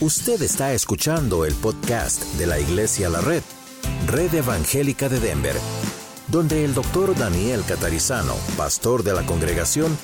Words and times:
Usted 0.00 0.42
está 0.42 0.72
escuchando 0.72 1.44
el 1.44 1.54
podcast 1.54 2.24
de 2.34 2.48
la 2.48 2.58
Iglesia 2.58 3.08
La 3.08 3.20
Red, 3.20 3.44
Red 4.08 4.34
Evangélica 4.34 5.08
de 5.08 5.20
Denver, 5.20 5.54
donde 6.26 6.64
el 6.64 6.74
doctor 6.74 7.16
Daniel 7.16 7.62
Catarizano, 7.64 8.34
pastor 8.56 9.04
de 9.04 9.12
la 9.12 9.24
congregación, 9.24 9.96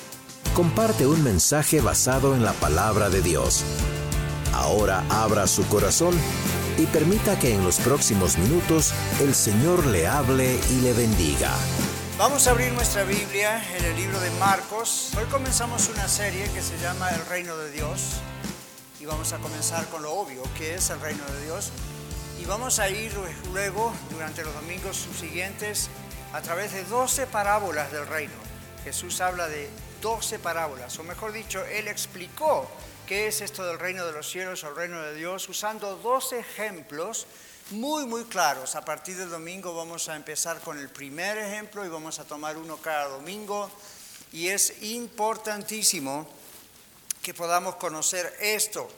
comparte 0.53 1.05
un 1.05 1.21
mensaje 1.25 1.81
basado 1.81 2.33
en 2.35 2.45
la 2.45 2.53
palabra 2.53 3.09
de 3.09 3.21
Dios. 3.21 3.65
Ahora 4.53 5.03
abra 5.09 5.45
su 5.45 5.67
corazón 5.67 6.15
y 6.77 6.85
permita 6.85 7.37
que 7.37 7.53
en 7.53 7.61
los 7.65 7.77
próximos 7.79 8.37
minutos 8.37 8.93
el 9.19 9.35
Señor 9.35 9.85
le 9.87 10.07
hable 10.07 10.57
y 10.69 10.81
le 10.81 10.93
bendiga. 10.93 11.51
Vamos 12.17 12.47
a 12.47 12.51
abrir 12.51 12.71
nuestra 12.71 13.03
Biblia 13.03 13.61
en 13.75 13.83
el 13.83 13.95
libro 13.97 14.21
de 14.21 14.31
Marcos. 14.39 15.11
Hoy 15.17 15.25
comenzamos 15.25 15.89
una 15.89 16.07
serie 16.07 16.49
que 16.53 16.61
se 16.61 16.77
llama 16.77 17.09
El 17.09 17.25
Reino 17.25 17.57
de 17.57 17.71
Dios 17.71 18.21
y 19.01 19.05
vamos 19.07 19.33
a 19.33 19.39
comenzar 19.39 19.87
con 19.87 20.03
lo 20.03 20.13
obvio, 20.13 20.43
que 20.57 20.75
es 20.75 20.91
el 20.91 20.99
reino 21.01 21.25
de 21.25 21.45
Dios. 21.45 21.71
Y 22.39 22.45
vamos 22.45 22.77
a 22.77 22.87
ir 22.87 23.11
luego, 23.51 23.91
durante 24.11 24.43
los 24.43 24.53
domingos 24.53 24.97
subsiguientes, 24.97 25.89
a 26.33 26.41
través 26.41 26.71
de 26.73 26.83
12 26.83 27.25
parábolas 27.27 27.91
del 27.91 28.05
reino. 28.05 28.33
Jesús 28.83 29.19
habla 29.21 29.47
de 29.47 29.69
12 30.01 30.37
parábolas, 30.37 30.99
o 30.99 31.03
mejor 31.03 31.31
dicho, 31.31 31.65
Él 31.65 31.87
explicó 31.87 32.69
qué 33.07 33.27
es 33.27 33.41
esto 33.41 33.65
del 33.65 33.79
reino 33.79 34.05
de 34.05 34.11
los 34.11 34.29
cielos 34.29 34.63
o 34.63 34.69
el 34.69 34.75
reino 34.75 35.01
de 35.01 35.15
Dios 35.15 35.49
usando 35.49 35.95
12 35.95 36.39
ejemplos 36.39 37.25
muy, 37.71 38.05
muy 38.05 38.25
claros. 38.25 38.75
A 38.75 38.85
partir 38.85 39.17
del 39.17 39.29
domingo 39.31 39.73
vamos 39.73 40.09
a 40.09 40.15
empezar 40.15 40.59
con 40.59 40.77
el 40.77 40.89
primer 40.89 41.39
ejemplo 41.39 41.83
y 41.83 41.89
vamos 41.89 42.19
a 42.19 42.25
tomar 42.25 42.55
uno 42.55 42.77
cada 42.77 43.07
domingo. 43.07 43.69
Y 44.31 44.49
es 44.49 44.83
importantísimo 44.83 46.27
que 47.21 47.33
podamos 47.33 47.75
conocer 47.75 48.35
esto. 48.39 48.89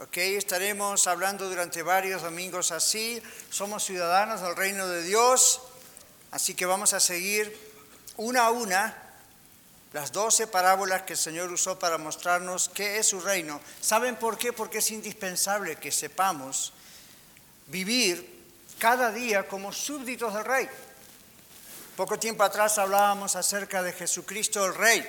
¿Ok? 0.00 0.16
Estaremos 0.16 1.06
hablando 1.06 1.48
durante 1.48 1.82
varios 1.82 2.22
domingos 2.22 2.72
así. 2.72 3.22
Somos 3.50 3.84
ciudadanos 3.84 4.40
del 4.40 4.56
reino 4.56 4.88
de 4.88 5.02
Dios, 5.02 5.60
así 6.32 6.54
que 6.54 6.66
vamos 6.66 6.92
a 6.92 7.00
seguir 7.00 7.56
una 8.16 8.46
a 8.46 8.50
una 8.50 8.98
las 9.92 10.10
doce 10.10 10.46
parábolas 10.46 11.02
que 11.02 11.12
el 11.12 11.18
Señor 11.18 11.52
usó 11.52 11.78
para 11.78 11.98
mostrarnos 11.98 12.70
qué 12.70 12.98
es 12.98 13.08
su 13.08 13.20
reino. 13.20 13.60
¿Saben 13.80 14.16
por 14.16 14.38
qué? 14.38 14.52
Porque 14.52 14.78
es 14.78 14.90
indispensable 14.90 15.76
que 15.76 15.92
sepamos 15.92 16.72
vivir 17.66 18.42
cada 18.78 19.12
día 19.12 19.46
como 19.46 19.72
súbditos 19.72 20.34
del 20.34 20.44
Rey. 20.44 20.68
Poco 21.94 22.18
tiempo 22.18 22.42
atrás 22.42 22.78
hablábamos 22.78 23.36
acerca 23.36 23.82
de 23.82 23.92
Jesucristo 23.92 24.64
el 24.64 24.74
Rey. 24.74 25.06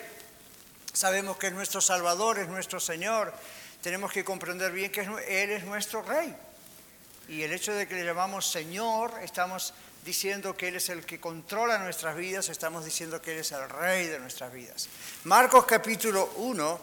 Sabemos 0.93 1.37
que 1.37 1.47
es 1.47 1.53
nuestro 1.53 1.81
Salvador, 1.81 2.37
es 2.37 2.47
nuestro 2.47 2.79
Señor. 2.79 3.33
Tenemos 3.81 4.11
que 4.11 4.23
comprender 4.23 4.71
bien 4.71 4.91
que 4.91 5.01
Él 5.01 5.49
es 5.49 5.63
nuestro 5.63 6.03
Rey. 6.03 6.35
Y 7.27 7.41
el 7.41 7.51
hecho 7.51 7.73
de 7.73 7.87
que 7.87 7.95
le 7.95 8.05
llamamos 8.05 8.49
Señor, 8.49 9.11
estamos 9.23 9.73
diciendo 10.05 10.55
que 10.55 10.67
Él 10.67 10.75
es 10.75 10.89
el 10.89 11.03
que 11.03 11.19
controla 11.19 11.79
nuestras 11.79 12.15
vidas, 12.15 12.49
estamos 12.49 12.85
diciendo 12.85 13.21
que 13.21 13.33
Él 13.33 13.39
es 13.39 13.51
el 13.53 13.67
Rey 13.69 14.05
de 14.05 14.19
nuestras 14.19 14.53
vidas. 14.53 14.87
Marcos 15.23 15.65
capítulo 15.65 16.31
1, 16.35 16.79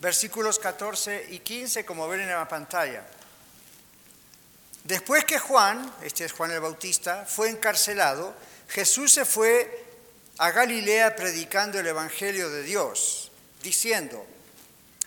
versículos 0.00 0.58
14 0.58 1.26
y 1.30 1.40
15, 1.40 1.84
como 1.84 2.08
ven 2.08 2.22
en 2.22 2.30
la 2.30 2.48
pantalla. 2.48 3.04
Después 4.84 5.26
que 5.26 5.38
Juan, 5.38 5.92
este 6.02 6.24
es 6.24 6.32
Juan 6.32 6.52
el 6.52 6.60
Bautista, 6.60 7.26
fue 7.26 7.50
encarcelado, 7.50 8.34
Jesús 8.68 9.12
se 9.12 9.26
fue 9.26 9.87
a 10.38 10.50
Galilea 10.52 11.16
predicando 11.16 11.78
el 11.80 11.86
Evangelio 11.86 12.48
de 12.48 12.62
Dios, 12.62 13.30
diciendo, 13.62 14.24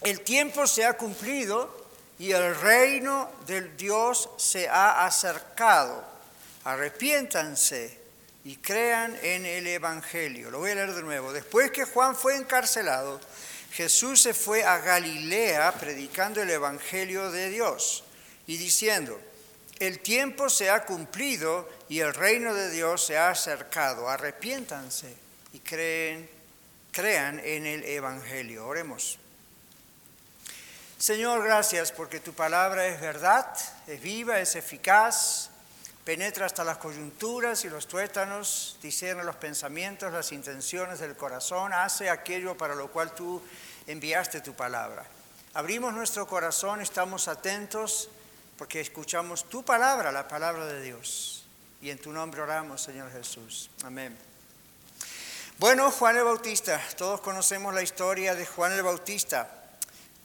el 0.02 0.22
tiempo 0.22 0.68
se 0.68 0.86
ha 0.86 0.94
cumplido 0.94 1.80
y 2.20 2.32
el 2.32 2.56
reino 2.60 3.32
del 3.48 3.76
Dios 3.78 4.30
se 4.38 4.68
ha 4.68 5.06
acercado. 5.06 6.04
Arrepiéntanse 6.64 8.00
y 8.44 8.58
crean 8.58 9.18
en 9.22 9.46
el 9.46 9.68
Evangelio. 9.68 10.52
Lo 10.52 10.60
voy 10.60 10.72
a 10.72 10.76
leer 10.76 10.94
de 10.94 11.04
nuevo. 11.04 11.32
Después 11.32 11.72
que 11.72 11.86
Juan 11.86 12.16
fue 12.16 12.36
encarcelado, 12.36 13.20
Jesús 13.72 14.22
se 14.22 14.34
fue 14.34 14.64
a 14.64 14.80
Galilea 14.80 15.72
predicando 15.74 16.42
el 16.42 16.50
Evangelio 16.50 17.32
de 17.32 17.50
Dios 17.50 18.04
y 18.48 18.58
diciendo, 18.58 19.20
el 19.82 19.98
tiempo 19.98 20.48
se 20.48 20.70
ha 20.70 20.86
cumplido 20.86 21.68
y 21.90 22.02
el 22.02 22.14
reino 22.14 22.54
de 22.54 22.70
Dios 22.70 23.04
se 23.04 23.18
ha 23.18 23.32
acercado. 23.32 24.08
Arrepiéntanse 24.08 25.12
y 25.54 25.60
creen, 25.60 26.30
crean 26.92 27.40
en 27.40 27.66
el 27.66 27.84
Evangelio. 27.86 28.68
Oremos. 28.68 29.18
Señor, 31.00 31.44
gracias 31.44 31.92
porque 31.92 32.20
tu 32.20 32.34
palabra 32.34 32.86
es 32.86 33.02
verdad, 33.02 33.58
es 33.88 34.00
viva, 34.00 34.40
es 34.40 34.56
eficaz, 34.56 35.50
penetra 36.06 36.46
hasta 36.46 36.64
las 36.64 36.78
coyunturas 36.78 37.66
y 37.66 37.70
los 37.70 37.88
tuétanos, 37.88 38.78
discierne 38.84 39.24
los 39.24 39.38
pensamientos, 39.38 40.14
las 40.14 40.32
intenciones 40.32 41.00
del 41.00 41.16
corazón, 41.16 41.74
hace 41.74 42.12
aquello 42.12 42.56
para 42.56 42.76
lo 42.76 42.92
cual 42.92 43.16
tú 43.16 43.42
enviaste 43.88 44.42
tu 44.42 44.54
palabra. 44.54 45.08
Abrimos 45.56 45.92
nuestro 45.92 46.28
corazón, 46.28 46.82
estamos 46.82 47.28
atentos 47.28 48.12
porque 48.62 48.80
escuchamos 48.80 49.50
tu 49.50 49.66
palabra, 49.66 50.12
la 50.12 50.28
palabra 50.28 50.68
de 50.68 50.84
Dios. 50.84 51.46
Y 51.82 51.90
en 51.90 51.98
tu 51.98 52.12
nombre 52.12 52.42
oramos, 52.42 52.80
Señor 52.80 53.12
Jesús. 53.12 53.72
Amén. 53.84 54.16
Bueno, 55.58 55.90
Juan 55.90 56.18
el 56.18 56.26
Bautista, 56.26 56.80
todos 56.96 57.22
conocemos 57.22 57.74
la 57.74 57.82
historia 57.82 58.36
de 58.36 58.46
Juan 58.46 58.74
el 58.74 58.84
Bautista. 58.84 59.50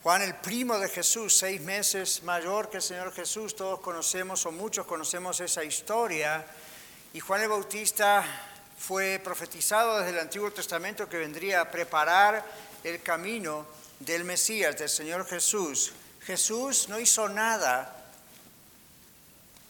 Juan 0.03 0.21
el 0.21 0.35
primo 0.35 0.77
de 0.77 0.87
Jesús, 0.87 1.35
seis 1.35 1.59
meses 1.61 2.21
mayor 2.21 2.69
que 2.69 2.77
el 2.77 2.83
Señor 2.83 3.11
Jesús, 3.11 3.55
todos 3.55 3.79
conocemos 3.79 4.45
o 4.45 4.51
muchos 4.51 4.85
conocemos 4.85 5.39
esa 5.39 5.63
historia. 5.63 6.45
Y 7.13 7.19
Juan 7.19 7.41
el 7.41 7.49
Bautista 7.49 8.23
fue 8.77 9.19
profetizado 9.23 9.97
desde 9.97 10.11
el 10.11 10.19
Antiguo 10.19 10.51
Testamento 10.51 11.09
que 11.09 11.17
vendría 11.17 11.61
a 11.61 11.71
preparar 11.71 12.45
el 12.83 13.01
camino 13.01 13.65
del 13.99 14.25
Mesías, 14.25 14.77
del 14.77 14.89
Señor 14.89 15.25
Jesús. 15.25 15.91
Jesús 16.21 16.87
no 16.87 16.99
hizo 16.99 17.27
nada 17.29 17.96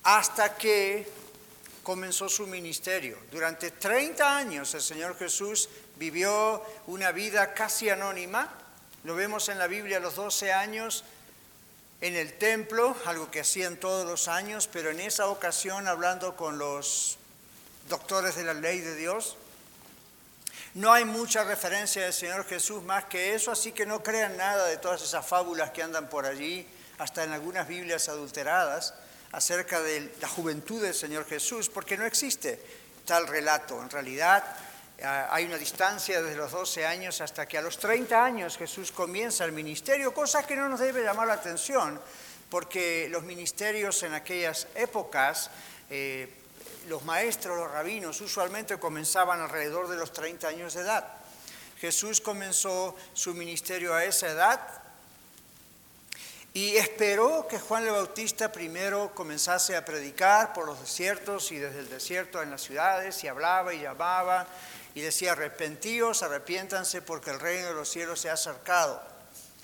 hasta 0.07 0.55
que 0.55 1.05
comenzó 1.83 2.29
su 2.29 2.47
ministerio. 2.47 3.17
Durante 3.29 3.71
30 3.71 4.37
años 4.37 4.73
el 4.73 4.81
Señor 4.81 5.17
Jesús 5.17 5.67
vivió 5.97 6.63
una 6.87 7.11
vida 7.11 7.53
casi 7.53 7.89
anónima. 7.89 8.49
Lo 9.03 9.15
vemos 9.15 9.49
en 9.49 9.59
la 9.59 9.67
Biblia 9.67 9.97
a 9.97 9.99
los 9.99 10.15
12 10.15 10.53
años 10.53 11.03
en 11.99 12.15
el 12.15 12.37
templo, 12.37 12.95
algo 13.03 13.29
que 13.29 13.41
hacían 13.41 13.75
todos 13.75 14.05
los 14.05 14.29
años, 14.29 14.69
pero 14.71 14.91
en 14.91 15.01
esa 15.01 15.27
ocasión 15.27 15.89
hablando 15.89 16.37
con 16.37 16.57
los 16.57 17.17
doctores 17.89 18.37
de 18.37 18.45
la 18.45 18.53
ley 18.53 18.79
de 18.79 18.95
Dios. 18.95 19.35
No 20.73 20.93
hay 20.93 21.03
mucha 21.03 21.43
referencia 21.43 22.03
del 22.03 22.13
Señor 22.13 22.45
Jesús 22.45 22.81
más 22.81 23.03
que 23.05 23.35
eso, 23.35 23.51
así 23.51 23.73
que 23.73 23.85
no 23.85 24.03
crean 24.03 24.37
nada 24.37 24.67
de 24.67 24.77
todas 24.77 25.01
esas 25.01 25.27
fábulas 25.27 25.71
que 25.71 25.83
andan 25.83 26.07
por 26.07 26.25
allí, 26.25 26.65
hasta 26.97 27.25
en 27.25 27.33
algunas 27.33 27.67
Biblias 27.67 28.07
adulteradas 28.07 28.93
acerca 29.31 29.81
de 29.81 30.13
la 30.21 30.27
juventud 30.27 30.81
del 30.81 30.93
Señor 30.93 31.25
Jesús, 31.25 31.69
porque 31.69 31.97
no 31.97 32.05
existe 32.05 32.59
tal 33.05 33.27
relato. 33.27 33.81
En 33.81 33.89
realidad 33.89 34.43
ah, 35.03 35.27
hay 35.31 35.45
una 35.45 35.57
distancia 35.57 36.21
desde 36.21 36.37
los 36.37 36.51
12 36.51 36.85
años 36.85 37.21
hasta 37.21 37.47
que 37.47 37.57
a 37.57 37.61
los 37.61 37.77
30 37.79 38.23
años 38.23 38.57
Jesús 38.57 38.91
comienza 38.91 39.45
el 39.45 39.51
ministerio, 39.51 40.13
cosa 40.13 40.45
que 40.45 40.55
no 40.55 40.69
nos 40.69 40.79
debe 40.79 41.03
llamar 41.03 41.27
la 41.27 41.33
atención, 41.33 41.99
porque 42.49 43.07
los 43.09 43.23
ministerios 43.23 44.03
en 44.03 44.13
aquellas 44.13 44.67
épocas, 44.75 45.49
eh, 45.89 46.29
los 46.87 47.03
maestros, 47.03 47.57
los 47.57 47.71
rabinos, 47.71 48.21
usualmente 48.21 48.77
comenzaban 48.77 49.41
alrededor 49.41 49.87
de 49.89 49.97
los 49.97 50.13
30 50.13 50.47
años 50.47 50.73
de 50.73 50.81
edad. 50.81 51.05
Jesús 51.79 52.21
comenzó 52.21 52.95
su 53.13 53.33
ministerio 53.33 53.93
a 53.93 54.03
esa 54.03 54.29
edad, 54.29 54.59
y 56.57 56.75
esperó 56.75 57.47
que 57.47 57.59
Juan 57.59 57.85
el 57.85 57.91
Bautista 57.91 58.51
primero 58.51 59.11
comenzase 59.13 59.75
a 59.75 59.85
predicar 59.85 60.53
por 60.53 60.65
los 60.65 60.79
desiertos 60.79 61.51
y 61.51 61.59
desde 61.59 61.81
el 61.81 61.87
desierto 61.87 62.41
en 62.41 62.49
las 62.49 62.63
ciudades 62.63 63.23
y 63.23 63.27
hablaba 63.27 63.75
y 63.75 63.81
llamaba 63.81 64.47
y 64.95 65.01
decía 65.01 65.33
arrepentíos, 65.33 66.23
arrepiéntanse 66.23 67.03
porque 67.03 67.29
el 67.29 67.39
reino 67.39 67.67
de 67.67 67.75
los 67.75 67.87
cielos 67.87 68.21
se 68.21 68.31
ha 68.31 68.33
acercado. 68.33 68.99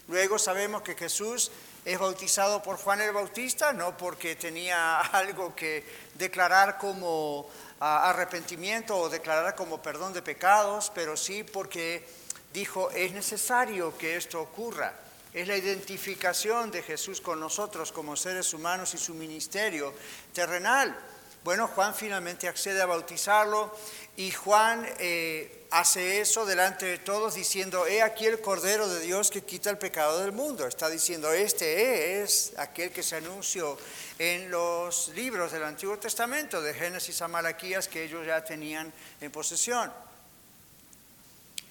Luego 0.07 0.37
sabemos 0.37 0.83
que 0.83 0.93
Jesús 0.93 1.51
es 1.83 1.97
bautizado 1.97 2.61
por 2.61 2.77
Juan 2.77 3.01
el 3.01 3.11
Bautista, 3.11 3.73
no 3.73 3.97
porque 3.97 4.35
tenía 4.35 4.99
algo 5.13 5.55
que 5.55 5.83
declarar 6.13 6.77
como 6.77 7.49
ah, 7.79 8.11
arrepentimiento 8.11 8.95
o 8.95 9.09
declarar 9.09 9.55
como 9.55 9.81
perdón 9.81 10.13
de 10.13 10.21
pecados, 10.21 10.91
pero 10.93 11.17
sí 11.17 11.43
porque 11.43 12.07
dijo, 12.53 12.91
es 12.91 13.13
necesario 13.13 13.97
que 13.97 14.15
esto 14.15 14.39
ocurra 14.39 14.93
es 15.33 15.47
la 15.47 15.57
identificación 15.57 16.71
de 16.71 16.83
Jesús 16.83 17.21
con 17.21 17.39
nosotros 17.39 17.91
como 17.91 18.15
seres 18.15 18.53
humanos 18.53 18.93
y 18.93 18.97
su 18.97 19.13
ministerio 19.13 19.93
terrenal. 20.33 20.95
Bueno, 21.43 21.67
Juan 21.67 21.93
finalmente 21.93 22.47
accede 22.47 22.81
a 22.81 22.85
bautizarlo 22.85 23.75
y 24.15 24.31
Juan 24.31 24.87
eh, 24.99 25.65
hace 25.71 26.21
eso 26.21 26.45
delante 26.45 26.85
de 26.85 26.99
todos 26.99 27.35
diciendo, 27.35 27.85
he 27.85 28.01
aquí 28.01 28.25
el 28.25 28.39
Cordero 28.39 28.87
de 28.87 29.01
Dios 29.01 29.29
que 29.29 29.41
quita 29.41 29.69
el 29.69 29.77
pecado 29.77 30.21
del 30.21 30.31
mundo. 30.31 30.67
Está 30.67 30.87
diciendo, 30.89 31.33
este 31.33 32.21
es 32.21 32.53
aquel 32.57 32.91
que 32.91 33.03
se 33.03 33.17
anunció 33.17 33.77
en 34.19 34.51
los 34.51 35.09
libros 35.15 35.51
del 35.51 35.63
Antiguo 35.63 35.97
Testamento, 35.97 36.61
de 36.61 36.73
Génesis 36.73 37.21
a 37.21 37.27
Malaquías, 37.27 37.89
que 37.89 38.03
ellos 38.03 38.25
ya 38.25 38.43
tenían 38.43 38.93
en 39.19 39.31
posesión. 39.31 39.91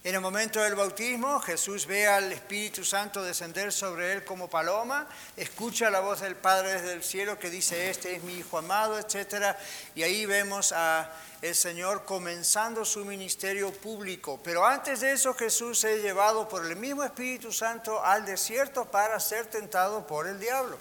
En 0.04 0.16
el 0.16 0.20
momento 0.20 0.60
del 0.60 0.74
bautismo, 0.74 1.38
Jesús 1.38 1.86
ve 1.86 2.08
al 2.08 2.32
Espíritu 2.32 2.84
Santo 2.84 3.22
descender 3.22 3.72
sobre 3.72 4.12
él 4.12 4.24
como 4.24 4.50
paloma, 4.50 5.06
escucha 5.36 5.90
la 5.90 6.00
voz 6.00 6.22
del 6.22 6.34
Padre 6.34 6.72
desde 6.72 6.92
el 6.94 7.04
cielo 7.04 7.38
que 7.38 7.50
dice, 7.50 7.88
este 7.88 8.16
es 8.16 8.22
mi 8.24 8.38
Hijo 8.38 8.58
amado, 8.58 8.98
etc. 8.98 9.54
Y 9.94 10.02
ahí 10.02 10.26
vemos 10.26 10.72
a 10.72 11.08
el 11.40 11.54
Señor 11.54 12.04
comenzando 12.04 12.84
su 12.84 13.04
ministerio 13.04 13.72
público. 13.72 14.40
Pero 14.42 14.66
antes 14.66 15.02
de 15.02 15.12
eso 15.12 15.34
Jesús 15.34 15.84
es 15.84 16.02
llevado 16.02 16.48
por 16.48 16.66
el 16.66 16.74
mismo 16.74 17.04
Espíritu 17.04 17.52
Santo 17.52 18.04
al 18.04 18.26
desierto 18.26 18.84
para 18.86 19.20
ser 19.20 19.46
tentado 19.46 20.04
por 20.04 20.26
el 20.26 20.40
diablo 20.40 20.78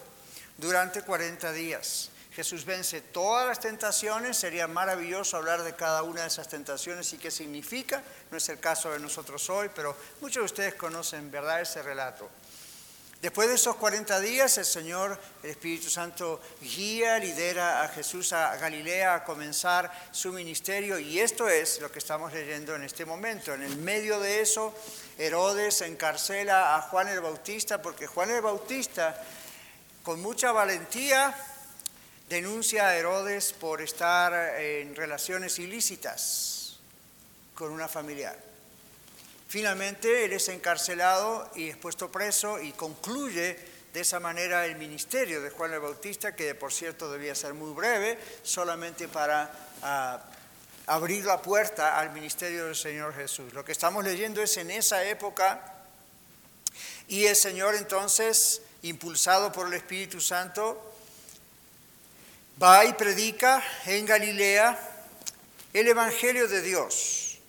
durante 0.57 1.03
40 1.03 1.51
días. 1.51 2.09
Jesús 2.33 2.63
vence 2.63 3.01
todas 3.01 3.45
las 3.45 3.59
tentaciones, 3.59 4.37
sería 4.37 4.67
maravilloso 4.67 5.35
hablar 5.35 5.63
de 5.63 5.75
cada 5.75 6.03
una 6.03 6.21
de 6.21 6.27
esas 6.27 6.47
tentaciones 6.47 7.11
y 7.11 7.17
qué 7.17 7.29
significa, 7.29 8.01
no 8.29 8.37
es 8.37 8.47
el 8.47 8.59
caso 8.59 8.89
de 8.91 8.99
nosotros 8.99 9.49
hoy, 9.49 9.69
pero 9.75 9.95
muchos 10.21 10.41
de 10.41 10.45
ustedes 10.45 10.75
conocen, 10.75 11.29
¿verdad?, 11.29 11.59
ese 11.59 11.81
relato. 11.81 12.29
Después 13.21 13.49
de 13.49 13.55
esos 13.55 13.75
40 13.75 14.19
días, 14.21 14.57
el 14.57 14.65
Señor, 14.65 15.19
el 15.43 15.51
Espíritu 15.51 15.91
Santo, 15.91 16.41
guía, 16.59 17.19
lidera 17.19 17.83
a 17.83 17.89
Jesús 17.89 18.33
a 18.33 18.55
Galilea 18.55 19.13
a 19.13 19.23
comenzar 19.23 19.91
su 20.11 20.31
ministerio 20.31 20.97
y 20.97 21.19
esto 21.19 21.47
es 21.47 21.81
lo 21.81 21.91
que 21.91 21.99
estamos 21.99 22.33
leyendo 22.33 22.73
en 22.75 22.83
este 22.83 23.05
momento. 23.05 23.53
En 23.53 23.61
el 23.61 23.77
medio 23.77 24.19
de 24.19 24.41
eso, 24.41 24.73
Herodes 25.19 25.81
encarcela 25.81 26.75
a 26.75 26.81
Juan 26.81 27.09
el 27.09 27.19
Bautista 27.19 27.79
porque 27.79 28.07
Juan 28.07 28.31
el 28.31 28.41
Bautista, 28.41 29.21
con 30.01 30.19
mucha 30.19 30.51
valentía, 30.51 31.35
denuncia 32.31 32.87
a 32.87 32.95
Herodes 32.95 33.51
por 33.51 33.81
estar 33.81 34.57
en 34.57 34.95
relaciones 34.95 35.59
ilícitas 35.59 36.79
con 37.53 37.73
una 37.73 37.89
familiar. 37.89 38.39
Finalmente, 39.49 40.23
él 40.23 40.31
es 40.31 40.47
encarcelado 40.47 41.51
y 41.55 41.67
es 41.67 41.75
puesto 41.75 42.09
preso 42.09 42.57
y 42.61 42.71
concluye 42.71 43.59
de 43.91 43.99
esa 43.99 44.21
manera 44.21 44.65
el 44.65 44.77
ministerio 44.77 45.41
de 45.41 45.49
Juan 45.49 45.73
el 45.73 45.81
Bautista, 45.81 46.33
que 46.33 46.55
por 46.55 46.71
cierto 46.71 47.11
debía 47.11 47.35
ser 47.35 47.53
muy 47.53 47.73
breve, 47.73 48.17
solamente 48.43 49.09
para 49.09 49.51
ah, 49.83 50.23
abrir 50.87 51.25
la 51.25 51.41
puerta 51.41 51.99
al 51.99 52.13
ministerio 52.13 52.67
del 52.67 52.77
Señor 52.77 53.13
Jesús. 53.13 53.51
Lo 53.51 53.65
que 53.65 53.73
estamos 53.73 54.05
leyendo 54.05 54.41
es 54.41 54.55
en 54.55 54.71
esa 54.71 55.03
época 55.03 55.83
y 57.09 57.25
el 57.25 57.35
Señor 57.35 57.75
entonces, 57.75 58.61
impulsado 58.83 59.51
por 59.51 59.67
el 59.67 59.73
Espíritu 59.73 60.21
Santo, 60.21 60.90
va 62.61 62.85
y 62.85 62.93
predica 62.93 63.63
en 63.85 64.05
Galilea 64.05 64.77
el 65.73 65.87
Evangelio 65.87 66.47
de 66.47 66.61
Dios. 66.61 67.39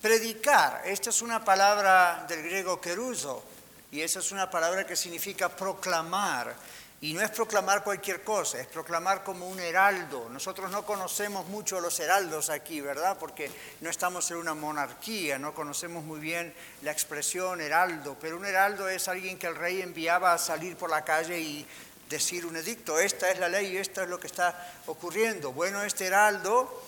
Predicar, 0.00 0.82
esta 0.84 1.10
es 1.10 1.22
una 1.22 1.44
palabra 1.44 2.24
del 2.26 2.42
griego 2.42 2.80
keruzo, 2.80 3.44
y 3.92 4.00
esa 4.00 4.18
es 4.18 4.32
una 4.32 4.50
palabra 4.50 4.84
que 4.84 4.96
significa 4.96 5.48
proclamar. 5.48 6.54
Y 7.02 7.14
no 7.14 7.20
es 7.20 7.30
proclamar 7.30 7.82
cualquier 7.82 8.22
cosa, 8.22 8.60
es 8.60 8.68
proclamar 8.68 9.24
como 9.24 9.48
un 9.48 9.58
heraldo. 9.58 10.28
Nosotros 10.28 10.70
no 10.70 10.86
conocemos 10.86 11.46
mucho 11.48 11.80
los 11.80 11.98
heraldos 11.98 12.48
aquí, 12.48 12.80
¿verdad? 12.80 13.16
Porque 13.18 13.50
no 13.80 13.90
estamos 13.90 14.30
en 14.30 14.36
una 14.36 14.54
monarquía, 14.54 15.36
no 15.38 15.52
conocemos 15.52 16.04
muy 16.04 16.20
bien 16.20 16.54
la 16.82 16.92
expresión 16.92 17.60
heraldo, 17.60 18.16
pero 18.20 18.36
un 18.36 18.46
heraldo 18.46 18.88
es 18.88 19.08
alguien 19.08 19.36
que 19.36 19.48
el 19.48 19.56
rey 19.56 19.82
enviaba 19.82 20.32
a 20.32 20.38
salir 20.38 20.76
por 20.76 20.90
la 20.90 21.04
calle 21.04 21.40
y 21.40 21.66
decir 22.12 22.46
un 22.46 22.54
edicto, 22.54 23.00
esta 23.00 23.30
es 23.30 23.40
la 23.40 23.48
ley, 23.48 23.76
esto 23.76 24.02
es 24.02 24.08
lo 24.08 24.20
que 24.20 24.28
está 24.28 24.72
ocurriendo. 24.86 25.52
Bueno, 25.52 25.82
este 25.82 26.06
heraldo 26.06 26.80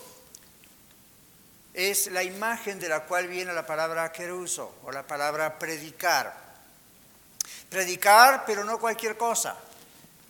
es 1.73 2.07
la 2.13 2.23
imagen 2.23 2.79
de 2.79 2.89
la 2.89 3.01
cual 3.01 3.27
viene 3.27 3.53
la 3.53 3.67
palabra 3.67 4.13
queruso 4.13 4.77
o 4.85 4.93
la 4.93 5.05
palabra 5.05 5.59
predicar. 5.59 6.33
Predicar, 7.69 8.45
pero 8.47 8.63
no 8.63 8.79
cualquier 8.79 9.17
cosa. 9.17 9.57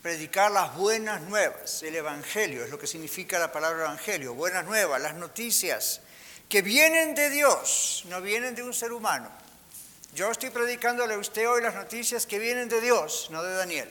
Predicar 0.00 0.50
las 0.50 0.74
buenas 0.76 1.20
nuevas, 1.22 1.82
el 1.82 1.96
Evangelio, 1.96 2.64
es 2.64 2.70
lo 2.70 2.78
que 2.78 2.86
significa 2.86 3.38
la 3.38 3.50
palabra 3.50 3.84
Evangelio, 3.84 4.34
buenas 4.34 4.64
nuevas, 4.64 5.00
las 5.00 5.14
noticias 5.14 6.00
que 6.48 6.62
vienen 6.62 7.14
de 7.14 7.30
Dios, 7.30 8.04
no 8.08 8.20
vienen 8.20 8.54
de 8.54 8.62
un 8.62 8.74
ser 8.74 8.92
humano. 8.92 9.30
Yo 10.14 10.30
estoy 10.30 10.50
predicándole 10.50 11.14
a 11.14 11.18
usted 11.18 11.48
hoy 11.48 11.62
las 11.62 11.74
noticias 11.74 12.26
que 12.26 12.38
vienen 12.38 12.68
de 12.68 12.80
Dios, 12.80 13.28
no 13.30 13.42
de 13.42 13.54
Daniel 13.54 13.90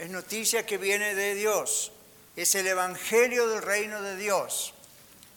es 0.00 0.08
noticia 0.08 0.64
que 0.64 0.78
viene 0.78 1.14
de 1.14 1.34
Dios, 1.34 1.92
es 2.34 2.54
el 2.54 2.66
Evangelio 2.66 3.46
del 3.48 3.60
reino 3.60 4.00
de 4.00 4.16
Dios. 4.16 4.72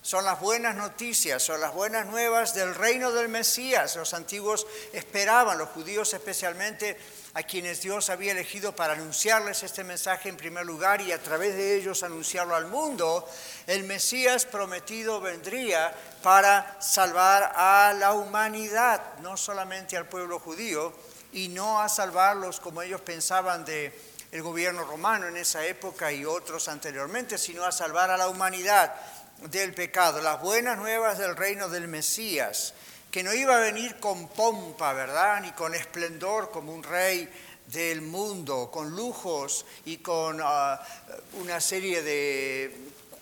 Son 0.01 0.23
las 0.23 0.39
buenas 0.39 0.73
noticias, 0.75 1.43
son 1.43 1.59
las 1.59 1.73
buenas 1.73 2.05
nuevas 2.05 2.55
del 2.55 2.73
reino 2.73 3.11
del 3.11 3.27
Mesías. 3.27 3.97
Los 3.97 4.13
antiguos 4.13 4.65
esperaban, 4.93 5.57
los 5.57 5.67
judíos 5.67 6.13
especialmente, 6.13 6.97
a 7.33 7.43
quienes 7.43 7.81
Dios 7.81 8.09
había 8.09 8.31
elegido 8.31 8.73
para 8.73 8.93
anunciarles 8.93 9.63
este 9.63 9.83
mensaje 9.83 10.29
en 10.29 10.37
primer 10.37 10.65
lugar 10.65 11.01
y 11.01 11.11
a 11.11 11.21
través 11.21 11.57
de 11.57 11.75
ellos 11.75 12.01
anunciarlo 12.03 12.55
al 12.55 12.67
mundo, 12.67 13.29
el 13.67 13.83
Mesías 13.83 14.45
prometido 14.45 15.19
vendría 15.19 15.93
para 16.21 16.81
salvar 16.81 17.51
a 17.53 17.93
la 17.99 18.13
humanidad, 18.13 19.01
no 19.19 19.35
solamente 19.35 19.97
al 19.97 20.07
pueblo 20.07 20.39
judío, 20.39 20.93
y 21.33 21.49
no 21.49 21.81
a 21.81 21.89
salvarlos 21.89 22.61
como 22.61 22.81
ellos 22.81 23.01
pensaban 23.01 23.65
de 23.65 24.13
el 24.33 24.41
gobierno 24.41 24.83
romano 24.83 25.27
en 25.27 25.37
esa 25.37 25.63
época 25.63 26.11
y 26.11 26.25
otros 26.25 26.67
anteriormente, 26.67 27.37
sino 27.37 27.63
a 27.65 27.71
salvar 27.71 28.09
a 28.09 28.17
la 28.17 28.29
humanidad 28.29 28.91
del 29.51 29.75
pecado, 29.75 30.21
las 30.21 30.41
buenas 30.41 30.75
nuevas 30.79 31.19
del 31.19 31.35
reino 31.35 31.69
del 31.69 31.87
Mesías, 31.87 32.73
que 33.11 33.21
no 33.21 33.31
iba 33.31 33.55
a 33.55 33.59
venir 33.59 33.97
con 33.99 34.27
pompa, 34.29 34.91
¿verdad? 34.93 35.39
Ni 35.41 35.51
con 35.51 35.75
esplendor 35.75 36.49
como 36.49 36.73
un 36.73 36.81
rey 36.81 37.31
del 37.67 38.01
mundo, 38.01 38.71
con 38.71 38.89
lujos 38.95 39.67
y 39.85 39.97
con 39.97 40.41
ah, 40.43 40.81
una 41.33 41.61
serie 41.61 42.01
de 42.01 42.75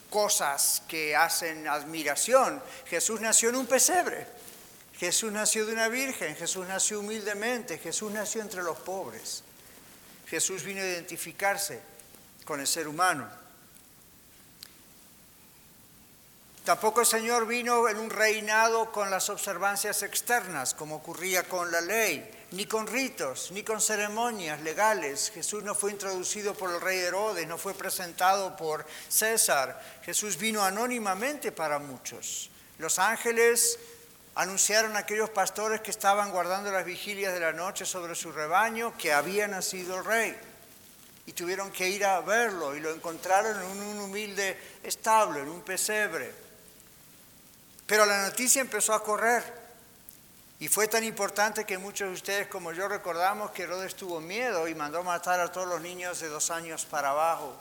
cosas 0.09 0.81
que 0.87 1.13
hacen 1.13 1.67
admiración. 1.67 2.63
Jesús 2.85 3.19
nació 3.19 3.49
en 3.49 3.57
un 3.57 3.67
pesebre, 3.67 4.27
Jesús 4.97 5.29
nació 5.29 5.65
de 5.65 5.73
una 5.73 5.89
virgen, 5.89 6.37
Jesús 6.37 6.65
nació 6.69 7.01
humildemente, 7.01 7.79
Jesús 7.79 8.13
nació 8.13 8.41
entre 8.41 8.63
los 8.63 8.77
pobres. 8.77 9.43
Jesús 10.31 10.63
vino 10.63 10.79
a 10.79 10.85
identificarse 10.85 11.81
con 12.45 12.61
el 12.61 12.65
ser 12.65 12.87
humano. 12.87 13.27
Tampoco 16.63 17.01
el 17.01 17.05
Señor 17.05 17.45
vino 17.45 17.89
en 17.89 17.97
un 17.97 18.09
reinado 18.09 18.93
con 18.93 19.11
las 19.11 19.29
observancias 19.29 20.03
externas, 20.03 20.73
como 20.73 20.95
ocurría 20.95 21.43
con 21.43 21.69
la 21.69 21.81
ley, 21.81 22.31
ni 22.51 22.65
con 22.65 22.87
ritos, 22.87 23.51
ni 23.51 23.63
con 23.63 23.81
ceremonias 23.81 24.61
legales. 24.61 25.31
Jesús 25.31 25.63
no 25.63 25.75
fue 25.75 25.91
introducido 25.91 26.53
por 26.53 26.73
el 26.73 26.79
rey 26.79 26.99
Herodes, 26.99 27.45
no 27.45 27.57
fue 27.57 27.73
presentado 27.73 28.55
por 28.55 28.85
César. 29.09 29.99
Jesús 30.05 30.37
vino 30.37 30.63
anónimamente 30.63 31.51
para 31.51 31.77
muchos. 31.77 32.49
Los 32.77 32.99
ángeles 32.99 33.77
anunciaron 34.35 34.95
a 34.95 34.99
aquellos 34.99 35.29
pastores 35.29 35.81
que 35.81 35.91
estaban 35.91 36.31
guardando 36.31 36.71
las 36.71 36.85
vigilias 36.85 37.33
de 37.33 37.39
la 37.39 37.51
noche 37.51 37.85
sobre 37.85 38.15
su 38.15 38.31
rebaño 38.31 38.97
que 38.97 39.13
había 39.13 39.47
nacido 39.47 39.97
el 39.97 40.05
rey. 40.05 40.37
Y 41.25 41.33
tuvieron 41.33 41.71
que 41.71 41.89
ir 41.89 42.05
a 42.05 42.19
verlo 42.21 42.75
y 42.75 42.79
lo 42.79 42.91
encontraron 42.91 43.61
en 43.61 43.81
un 43.81 43.99
humilde 43.99 44.57
establo, 44.83 45.39
en 45.39 45.49
un 45.49 45.61
pesebre. 45.61 46.33
Pero 47.85 48.05
la 48.05 48.23
noticia 48.23 48.61
empezó 48.61 48.93
a 48.93 49.03
correr. 49.03 49.61
Y 50.59 50.67
fue 50.67 50.87
tan 50.87 51.03
importante 51.03 51.65
que 51.65 51.77
muchos 51.77 52.07
de 52.07 52.13
ustedes 52.13 52.47
como 52.47 52.71
yo 52.71 52.87
recordamos 52.87 53.51
que 53.51 53.63
Herodes 53.63 53.95
tuvo 53.95 54.21
miedo 54.21 54.67
y 54.67 54.75
mandó 54.75 55.03
matar 55.03 55.39
a 55.39 55.51
todos 55.51 55.67
los 55.67 55.81
niños 55.81 56.19
de 56.19 56.29
dos 56.29 56.51
años 56.51 56.85
para 56.85 57.09
abajo. 57.09 57.55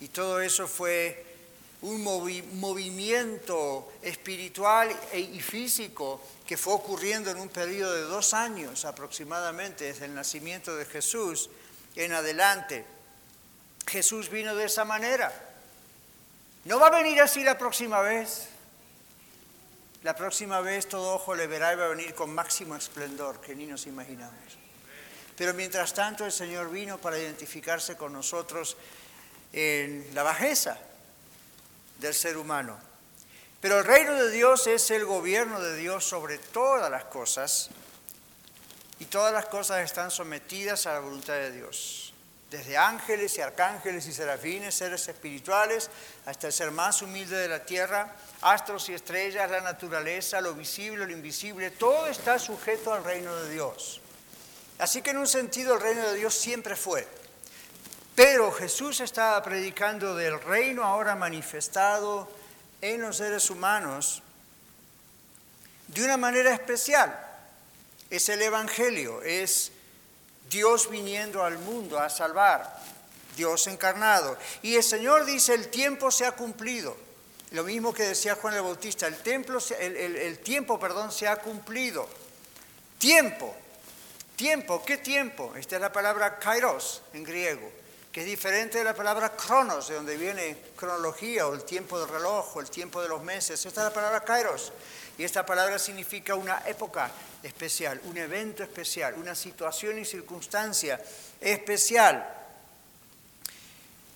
Y 0.00 0.08
todo 0.08 0.40
eso 0.40 0.66
fue 0.66 1.29
un 1.82 2.02
movimiento 2.60 3.92
espiritual 4.02 4.94
e, 5.12 5.20
y 5.20 5.40
físico 5.40 6.20
que 6.46 6.58
fue 6.58 6.74
ocurriendo 6.74 7.30
en 7.30 7.38
un 7.38 7.48
periodo 7.48 7.94
de 7.94 8.02
dos 8.02 8.34
años 8.34 8.84
aproximadamente, 8.84 9.84
desde 9.84 10.04
el 10.04 10.14
nacimiento 10.14 10.76
de 10.76 10.84
Jesús 10.84 11.48
en 11.96 12.12
adelante. 12.12 12.84
Jesús 13.86 14.28
vino 14.28 14.54
de 14.54 14.66
esa 14.66 14.84
manera. 14.84 15.32
No 16.66 16.78
va 16.78 16.88
a 16.88 17.02
venir 17.02 17.20
así 17.20 17.42
la 17.42 17.56
próxima 17.56 18.02
vez. 18.02 18.48
La 20.02 20.14
próxima 20.14 20.60
vez 20.60 20.86
todo 20.86 21.14
ojo 21.14 21.34
le 21.34 21.46
verá 21.46 21.72
y 21.72 21.76
va 21.76 21.86
a 21.86 21.88
venir 21.88 22.14
con 22.14 22.34
máximo 22.34 22.76
esplendor, 22.76 23.40
que 23.40 23.54
ni 23.54 23.66
nos 23.66 23.86
imaginamos. 23.86 24.58
Pero 25.36 25.54
mientras 25.54 25.94
tanto 25.94 26.26
el 26.26 26.32
Señor 26.32 26.70
vino 26.70 26.98
para 26.98 27.18
identificarse 27.18 27.96
con 27.96 28.12
nosotros 28.12 28.76
en 29.52 30.06
la 30.14 30.22
bajeza 30.22 30.78
del 32.00 32.14
ser 32.14 32.36
humano. 32.36 32.78
Pero 33.60 33.78
el 33.78 33.84
reino 33.84 34.14
de 34.14 34.30
Dios 34.30 34.66
es 34.66 34.90
el 34.90 35.04
gobierno 35.04 35.60
de 35.60 35.76
Dios 35.76 36.04
sobre 36.04 36.38
todas 36.38 36.90
las 36.90 37.04
cosas 37.04 37.70
y 38.98 39.04
todas 39.04 39.32
las 39.32 39.46
cosas 39.46 39.84
están 39.84 40.10
sometidas 40.10 40.86
a 40.86 40.94
la 40.94 41.00
voluntad 41.00 41.34
de 41.34 41.52
Dios. 41.52 42.14
Desde 42.50 42.76
ángeles 42.76 43.36
y 43.38 43.42
arcángeles 43.42 44.06
y 44.06 44.12
serafines, 44.12 44.74
seres 44.74 45.06
espirituales, 45.06 45.88
hasta 46.26 46.48
el 46.48 46.52
ser 46.52 46.70
más 46.70 47.00
humilde 47.00 47.36
de 47.36 47.48
la 47.48 47.64
tierra, 47.64 48.16
astros 48.40 48.88
y 48.88 48.94
estrellas, 48.94 49.50
la 49.50 49.60
naturaleza, 49.60 50.40
lo 50.40 50.54
visible, 50.54 51.06
lo 51.06 51.12
invisible, 51.12 51.70
todo 51.70 52.06
está 52.08 52.38
sujeto 52.38 52.92
al 52.92 53.04
reino 53.04 53.34
de 53.36 53.50
Dios. 53.50 54.00
Así 54.78 55.02
que 55.02 55.10
en 55.10 55.18
un 55.18 55.28
sentido 55.28 55.74
el 55.74 55.80
reino 55.80 56.02
de 56.08 56.14
Dios 56.14 56.34
siempre 56.34 56.74
fue. 56.74 57.06
Pero 58.14 58.52
Jesús 58.52 59.00
estaba 59.00 59.42
predicando 59.42 60.14
del 60.14 60.40
reino 60.40 60.84
ahora 60.84 61.14
manifestado 61.14 62.28
en 62.80 63.00
los 63.00 63.16
seres 63.18 63.50
humanos 63.50 64.22
de 65.88 66.04
una 66.04 66.16
manera 66.16 66.52
especial. 66.52 67.18
Es 68.10 68.28
el 68.28 68.42
Evangelio, 68.42 69.22
es 69.22 69.72
Dios 70.50 70.90
viniendo 70.90 71.44
al 71.44 71.58
mundo 71.58 71.98
a 71.98 72.10
salvar, 72.10 72.78
Dios 73.36 73.66
encarnado. 73.68 74.36
Y 74.62 74.74
el 74.74 74.82
Señor 74.82 75.24
dice, 75.24 75.54
el 75.54 75.68
tiempo 75.68 76.10
se 76.10 76.26
ha 76.26 76.32
cumplido. 76.32 76.96
Lo 77.52 77.64
mismo 77.64 77.92
que 77.94 78.04
decía 78.04 78.36
Juan 78.36 78.54
el 78.54 78.62
Bautista, 78.62 79.06
el, 79.06 79.16
el 79.16 80.38
tiempo 80.40 80.78
perdón, 80.78 81.10
se 81.10 81.26
ha 81.26 81.36
cumplido. 81.36 82.08
Tiempo, 82.98 83.54
tiempo, 84.36 84.84
¿qué 84.84 84.98
tiempo? 84.98 85.54
Esta 85.56 85.76
es 85.76 85.82
la 85.82 85.92
palabra 85.92 86.38
kairos 86.38 87.02
en 87.12 87.24
griego 87.24 87.79
que 88.12 88.20
es 88.20 88.26
diferente 88.26 88.78
de 88.78 88.84
la 88.84 88.94
palabra 88.94 89.36
cronos, 89.36 89.88
de 89.88 89.94
donde 89.94 90.16
viene 90.16 90.56
cronología 90.74 91.46
o 91.46 91.54
el 91.54 91.64
tiempo 91.64 91.98
del 91.98 92.08
reloj 92.08 92.56
el 92.58 92.68
tiempo 92.68 93.00
de 93.00 93.08
los 93.08 93.22
meses. 93.22 93.64
Esta 93.64 93.82
es 93.82 93.84
la 93.88 93.94
palabra 93.94 94.24
kairos. 94.24 94.72
Y 95.16 95.24
esta 95.24 95.46
palabra 95.46 95.78
significa 95.78 96.34
una 96.34 96.62
época 96.66 97.10
especial, 97.42 98.00
un 98.04 98.16
evento 98.16 98.62
especial, 98.62 99.14
una 99.14 99.34
situación 99.34 99.98
y 99.98 100.04
circunstancia 100.04 101.00
especial. 101.40 102.26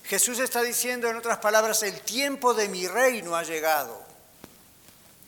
Jesús 0.03 0.39
está 0.39 0.61
diciendo, 0.61 1.07
en 1.07 1.15
otras 1.15 1.37
palabras, 1.37 1.81
el 1.83 2.01
tiempo 2.01 2.53
de 2.53 2.67
mi 2.67 2.87
reino 2.87 3.35
ha 3.35 3.43
llegado. 3.43 4.03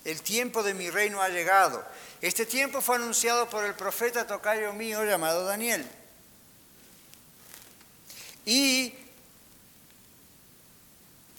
El 0.04 0.22
tiempo 0.22 0.62
de 0.62 0.74
mi 0.74 0.90
reino 0.90 1.22
ha 1.22 1.30
llegado. 1.30 1.84
Este 2.22 2.46
tiempo 2.46 2.82
fue 2.82 2.96
anunciado 2.96 3.50
por 3.50 3.64
el 3.64 3.76
profeta 3.76 4.28
tocayo 4.28 4.74
mío 4.74 5.06
llamado 5.06 5.46
Daniel. 5.46 5.88
Y 8.48 8.94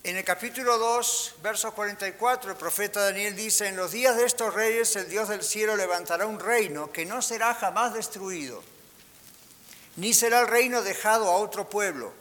en 0.03 0.17
el 0.19 0.25
capítulo 0.25 0.77
2, 0.77 1.37
verso 1.43 1.73
44, 1.73 2.51
el 2.51 2.57
profeta 2.59 3.03
Daniel 3.03 3.35
dice, 3.35 3.67
en 3.67 3.77
los 3.77 3.93
días 3.93 4.15
de 4.19 4.27
estos 4.27 4.53
reyes 4.53 4.95
el 4.95 5.09
Dios 5.09 5.31
del 5.31 5.43
cielo 5.43 5.75
levantará 5.75 6.27
un 6.27 6.39
reino 6.39 6.93
que 6.93 7.07
no 7.07 7.23
será 7.23 7.55
jamás 7.55 7.95
destruido, 7.95 8.63
ni 9.97 10.13
será 10.13 10.41
el 10.41 10.49
reino 10.49 10.83
dejado 10.83 11.31
a 11.31 11.37
otro 11.39 11.71
pueblo. 11.71 12.13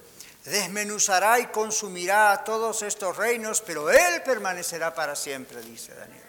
Desmenuzará 0.46 1.42
y 1.42 1.48
consumirá 1.48 2.32
a 2.32 2.46
todos 2.46 2.82
estos 2.82 3.18
reinos, 3.18 3.60
pero 3.60 3.92
Él 3.92 4.24
permanecerá 4.24 4.96
para 4.96 5.18
siempre, 5.18 5.62
dice 5.64 5.94
Daniel. 5.96 6.27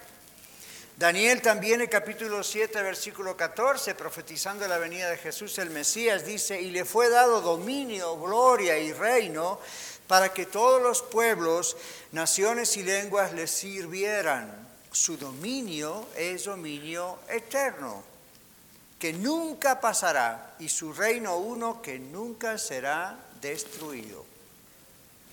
Daniel 0.99 1.41
también 1.41 1.75
en 1.75 1.83
el 1.83 1.89
capítulo 1.89 2.43
7, 2.43 2.83
versículo 2.83 3.37
14, 3.37 3.95
profetizando 3.95 4.67
la 4.67 4.79
venida 4.79 5.09
de 5.09 5.17
Jesús 5.17 5.57
el 5.59 5.71
Mesías, 5.71 6.27
dice, 6.27 6.61
y 6.61 6.73
le 6.73 6.85
fue 6.85 7.09
dado 7.09 7.41
dominio, 7.41 8.19
gloria 8.19 8.77
y 8.81 8.93
reino 8.93 9.61
para 10.09 10.33
que 10.33 10.47
todos 10.47 10.83
los 10.83 11.03
pueblos, 11.03 11.77
naciones 12.11 12.77
y 12.77 12.83
lenguas 12.83 13.33
le 13.33 13.47
sirvieran. 13.47 14.67
Su 14.91 15.17
dominio 15.17 16.09
es 16.17 16.47
dominio 16.47 17.21
eterno, 17.29 18.03
que 18.99 19.13
nunca 19.13 19.81
pasará, 19.81 20.57
y 20.59 20.69
su 20.69 20.93
reino 20.93 21.37
uno 21.37 21.81
que 21.81 22.01
nunca 22.01 22.59
será 22.59 23.17
destruido. 23.41 24.28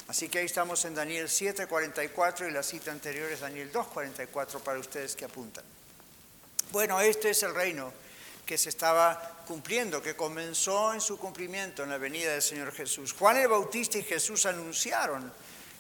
Así 0.07 0.29
que 0.29 0.39
ahí 0.39 0.45
estamos 0.45 0.85
en 0.85 0.93
Daniel 0.93 1.27
7:44 1.27 2.47
y 2.47 2.51
la 2.51 2.61
cita 2.61 2.91
anterior 2.91 3.31
es 3.31 3.39
Daniel 3.39 3.71
2:44 3.71 4.59
para 4.59 4.79
ustedes 4.79 5.15
que 5.15 5.25
apuntan. 5.25 5.63
Bueno, 6.71 6.99
este 7.01 7.31
es 7.31 7.41
el 7.43 7.55
reino 7.55 7.91
que 8.45 8.57
se 8.57 8.69
estaba 8.69 9.43
cumpliendo, 9.47 10.01
que 10.01 10.15
comenzó 10.15 10.93
en 10.93 11.01
su 11.01 11.17
cumplimiento 11.17 11.83
en 11.83 11.89
la 11.89 11.97
venida 11.97 12.33
del 12.33 12.41
Señor 12.41 12.71
Jesús. 12.71 13.13
Juan 13.13 13.37
el 13.37 13.47
Bautista 13.47 13.97
y 13.97 14.03
Jesús 14.03 14.45
anunciaron, 14.45 15.31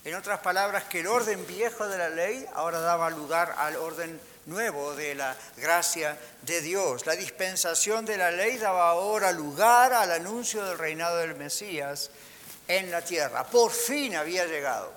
en 0.03 0.15
otras 0.15 0.39
palabras, 0.39 0.85
que 0.85 1.01
el 1.01 1.07
orden 1.07 1.45
viejo 1.45 1.87
de 1.87 1.97
la 1.97 2.09
ley 2.09 2.45
ahora 2.53 2.79
daba 2.79 3.09
lugar 3.11 3.53
al 3.57 3.75
orden 3.75 4.19
nuevo 4.47 4.95
de 4.95 5.15
la 5.15 5.35
gracia 5.57 6.17
de 6.43 6.61
Dios. 6.61 7.05
La 7.05 7.15
dispensación 7.15 8.05
de 8.05 8.17
la 8.17 8.31
ley 8.31 8.57
daba 8.57 8.89
ahora 8.89 9.31
lugar 9.31 9.93
al 9.93 10.11
anuncio 10.11 10.63
del 10.63 10.77
reinado 10.77 11.17
del 11.17 11.35
Mesías 11.35 12.09
en 12.67 12.91
la 12.91 13.01
tierra. 13.03 13.45
Por 13.45 13.71
fin 13.71 14.15
había 14.15 14.45
llegado. 14.45 14.91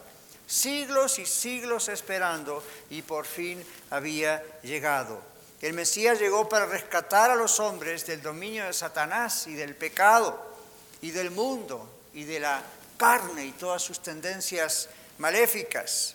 Siglos 0.47 1.19
y 1.19 1.27
siglos 1.27 1.89
esperando 1.89 2.65
y 2.91 3.03
por 3.03 3.27
fin 3.27 3.65
había 3.91 4.43
llegado. 4.63 5.21
El 5.61 5.75
Mesías 5.75 6.19
llegó 6.19 6.49
para 6.49 6.67
rescatar 6.67 7.31
a 7.31 7.37
los 7.37 7.61
hombres 7.61 8.07
del 8.07 8.23
dominio 8.23 8.65
de 8.65 8.73
Satanás 8.73 9.47
y 9.47 9.55
del 9.55 9.75
pecado 9.75 10.57
y 11.03 11.11
del 11.11 11.31
mundo 11.31 11.89
y 12.15 12.25
de 12.25 12.41
la 12.41 12.63
carne 12.97 13.45
y 13.45 13.53
todas 13.53 13.83
sus 13.83 14.03
tendencias 14.03 14.89
maléficas. 15.19 16.15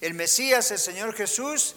El 0.00 0.14
Mesías, 0.14 0.70
el 0.70 0.78
Señor 0.78 1.14
Jesús, 1.14 1.74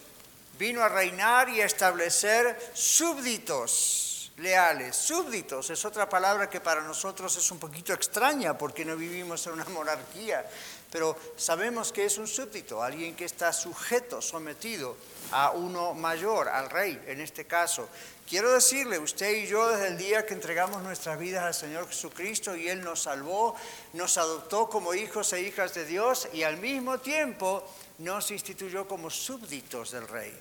vino 0.58 0.82
a 0.82 0.88
reinar 0.88 1.48
y 1.48 1.60
a 1.60 1.66
establecer 1.66 2.58
súbditos 2.74 4.09
leales. 4.40 4.96
Súbditos 4.96 5.70
es 5.70 5.84
otra 5.84 6.08
palabra 6.08 6.48
que 6.48 6.60
para 6.60 6.80
nosotros 6.80 7.36
es 7.36 7.50
un 7.50 7.58
poquito 7.58 7.92
extraña 7.92 8.56
porque 8.56 8.84
no 8.84 8.96
vivimos 8.96 9.46
en 9.46 9.52
una 9.54 9.64
monarquía, 9.66 10.44
pero 10.90 11.16
sabemos 11.36 11.92
que 11.92 12.06
es 12.06 12.18
un 12.18 12.26
súbdito, 12.26 12.82
alguien 12.82 13.14
que 13.14 13.26
está 13.26 13.52
sujeto, 13.52 14.20
sometido 14.20 14.96
a 15.32 15.50
uno 15.50 15.94
mayor, 15.94 16.48
al 16.48 16.70
rey 16.70 17.00
en 17.06 17.20
este 17.20 17.46
caso. 17.46 17.88
Quiero 18.28 18.52
decirle, 18.52 18.98
usted 18.98 19.30
y 19.36 19.46
yo 19.46 19.68
desde 19.68 19.88
el 19.88 19.98
día 19.98 20.24
que 20.24 20.34
entregamos 20.34 20.82
nuestras 20.82 21.18
vidas 21.18 21.44
al 21.44 21.54
Señor 21.54 21.88
Jesucristo 21.88 22.54
y 22.54 22.68
Él 22.68 22.80
nos 22.82 23.02
salvó, 23.02 23.56
nos 23.92 24.16
adoptó 24.18 24.68
como 24.68 24.94
hijos 24.94 25.32
e 25.32 25.42
hijas 25.42 25.74
de 25.74 25.84
Dios 25.84 26.28
y 26.32 26.44
al 26.44 26.58
mismo 26.58 26.98
tiempo 26.98 27.64
nos 27.98 28.30
instituyó 28.30 28.86
como 28.86 29.10
súbditos 29.10 29.90
del 29.90 30.06
rey. 30.06 30.32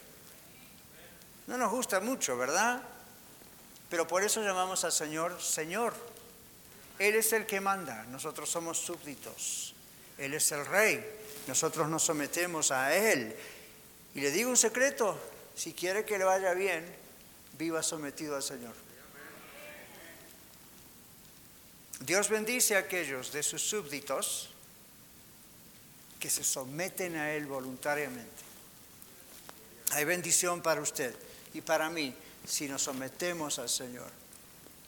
No 1.47 1.57
nos 1.57 1.71
gusta 1.71 1.99
mucho, 1.99 2.37
¿verdad? 2.37 2.79
Pero 3.89 4.07
por 4.07 4.23
eso 4.23 4.41
llamamos 4.41 4.83
al 4.83 4.91
Señor 4.91 5.41
Señor. 5.41 5.93
Él 6.99 7.15
es 7.15 7.33
el 7.33 7.45
que 7.45 7.61
manda, 7.61 8.03
nosotros 8.05 8.49
somos 8.49 8.77
súbditos. 8.77 9.73
Él 10.17 10.33
es 10.33 10.51
el 10.51 10.65
rey, 10.65 11.03
nosotros 11.47 11.87
nos 11.87 12.03
sometemos 12.03 12.71
a 12.71 12.93
Él. 12.93 13.35
Y 14.13 14.21
le 14.21 14.31
digo 14.31 14.49
un 14.49 14.57
secreto, 14.57 15.17
si 15.55 15.73
quiere 15.73 16.03
que 16.03 16.17
le 16.17 16.25
vaya 16.25 16.53
bien, 16.53 16.85
viva 17.57 17.81
sometido 17.81 18.35
al 18.35 18.43
Señor. 18.43 18.73
Dios 22.01 22.29
bendice 22.29 22.75
a 22.75 22.79
aquellos 22.79 23.31
de 23.31 23.43
sus 23.43 23.61
súbditos 23.61 24.49
que 26.19 26.29
se 26.29 26.43
someten 26.43 27.15
a 27.15 27.31
Él 27.33 27.45
voluntariamente. 27.45 28.43
Hay 29.91 30.05
bendición 30.05 30.61
para 30.61 30.81
usted 30.81 31.15
y 31.53 31.61
para 31.61 31.89
mí 31.89 32.13
si 32.47 32.67
nos 32.67 32.83
sometemos 32.83 33.59
al 33.59 33.69
Señor. 33.69 34.09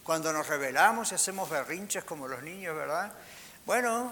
Cuando 0.04 0.34
nos 0.34 0.48
rebelamos 0.48 1.12
y 1.12 1.16
hacemos 1.16 1.50
berrinches 1.50 2.04
como 2.04 2.28
los 2.28 2.42
niños, 2.42 2.76
¿verdad? 2.76 3.12
Bueno, 3.66 4.12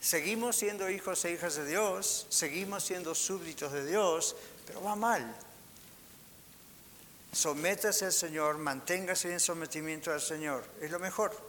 seguimos 0.00 0.56
siendo 0.56 0.90
hijos 0.90 1.24
e 1.24 1.32
hijas 1.32 1.54
de 1.54 1.66
Dios, 1.66 2.26
seguimos 2.28 2.84
siendo 2.84 3.14
súbditos 3.14 3.72
de 3.72 3.86
Dios, 3.86 4.34
pero 4.66 4.82
va 4.82 4.96
mal. 4.96 5.34
Sométase 7.32 8.06
al 8.06 8.12
Señor, 8.12 8.58
manténgase 8.58 9.32
en 9.32 9.38
sometimiento 9.38 10.12
al 10.12 10.20
Señor, 10.20 10.64
es 10.80 10.90
lo 10.90 10.98
mejor. 10.98 11.48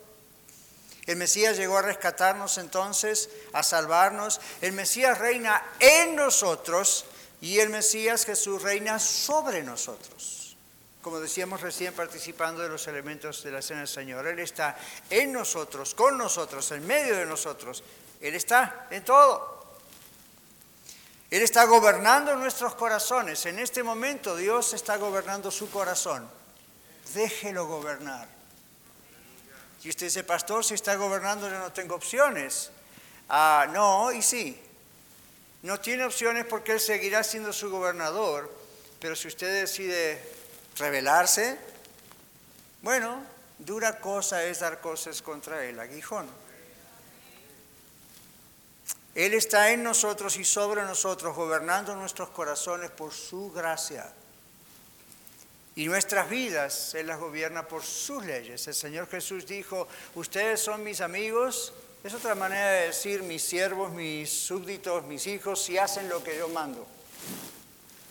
El 1.07 1.15
Mesías 1.15 1.57
llegó 1.57 1.79
a 1.79 1.81
rescatarnos 1.81 2.59
entonces, 2.59 3.31
a 3.53 3.63
salvarnos. 3.63 4.39
El 4.61 4.73
Mesías 4.73 5.17
reina 5.17 5.63
en 5.79 6.15
nosotros 6.15 7.05
y 7.41 7.57
el 7.57 7.69
Mesías 7.69 8.25
Jesús 8.25 8.61
reina 8.61 8.99
sobre 8.99 9.63
nosotros 9.63 10.38
como 11.01 11.19
decíamos 11.19 11.61
recién, 11.61 11.93
participando 11.93 12.61
de 12.61 12.69
los 12.69 12.87
elementos 12.87 13.43
de 13.43 13.51
la 13.51 13.61
cena 13.61 13.79
del 13.79 13.87
Señor. 13.87 14.27
Él 14.27 14.39
está 14.39 14.77
en 15.09 15.31
nosotros, 15.31 15.95
con 15.95 16.17
nosotros, 16.17 16.69
en 16.71 16.85
medio 16.85 17.15
de 17.15 17.25
nosotros. 17.25 17.83
Él 18.19 18.35
está 18.35 18.87
en 18.91 19.03
todo. 19.05 19.59
Él 21.29 21.41
está 21.41 21.65
gobernando 21.65 22.35
nuestros 22.35 22.75
corazones. 22.75 23.45
En 23.45 23.59
este 23.59 23.83
momento 23.83 24.35
Dios 24.35 24.73
está 24.73 24.97
gobernando 24.97 25.51
su 25.51 25.69
corazón. 25.69 26.27
Déjelo 27.13 27.67
gobernar. 27.67 28.27
Y 29.83 29.89
usted 29.89 30.07
dice, 30.07 30.23
pastor, 30.23 30.65
si 30.65 30.73
está 30.73 30.95
gobernando 30.95 31.49
yo 31.49 31.59
no 31.59 31.71
tengo 31.71 31.95
opciones. 31.95 32.71
Ah, 33.29 33.67
no, 33.71 34.11
y 34.11 34.21
sí. 34.21 34.59
No 35.61 35.79
tiene 35.79 36.03
opciones 36.03 36.45
porque 36.45 36.73
Él 36.73 36.79
seguirá 36.79 37.23
siendo 37.23 37.53
su 37.53 37.69
gobernador, 37.69 38.51
pero 38.99 39.15
si 39.15 39.27
usted 39.27 39.61
decide 39.61 40.38
rebelarse, 40.79 41.57
bueno, 42.81 43.21
dura 43.59 43.99
cosa 43.99 44.43
es 44.45 44.59
dar 44.59 44.79
cosas 44.81 45.21
contra 45.21 45.63
Él, 45.65 45.79
aguijón. 45.79 46.27
Él 49.15 49.33
está 49.33 49.71
en 49.71 49.83
nosotros 49.83 50.37
y 50.37 50.45
sobre 50.45 50.83
nosotros, 50.83 51.35
gobernando 51.35 51.95
nuestros 51.95 52.29
corazones 52.29 52.89
por 52.89 53.13
su 53.13 53.51
gracia. 53.51 54.11
Y 55.75 55.87
nuestras 55.87 56.29
vidas 56.29 56.93
Él 56.95 57.07
las 57.07 57.19
gobierna 57.19 57.67
por 57.67 57.83
sus 57.83 58.25
leyes. 58.25 58.67
El 58.67 58.73
Señor 58.73 59.09
Jesús 59.09 59.45
dijo, 59.45 59.87
ustedes 60.15 60.61
son 60.61 60.83
mis 60.83 61.01
amigos, 61.01 61.73
es 62.03 62.13
otra 62.13 62.33
manera 62.35 62.69
de 62.71 62.87
decir 62.87 63.23
mis 63.23 63.43
siervos, 63.43 63.91
mis 63.91 64.29
súbditos, 64.29 65.03
mis 65.03 65.27
hijos, 65.27 65.61
si 65.63 65.77
hacen 65.77 66.07
lo 66.07 66.23
que 66.23 66.37
yo 66.37 66.47
mando. 66.47 66.87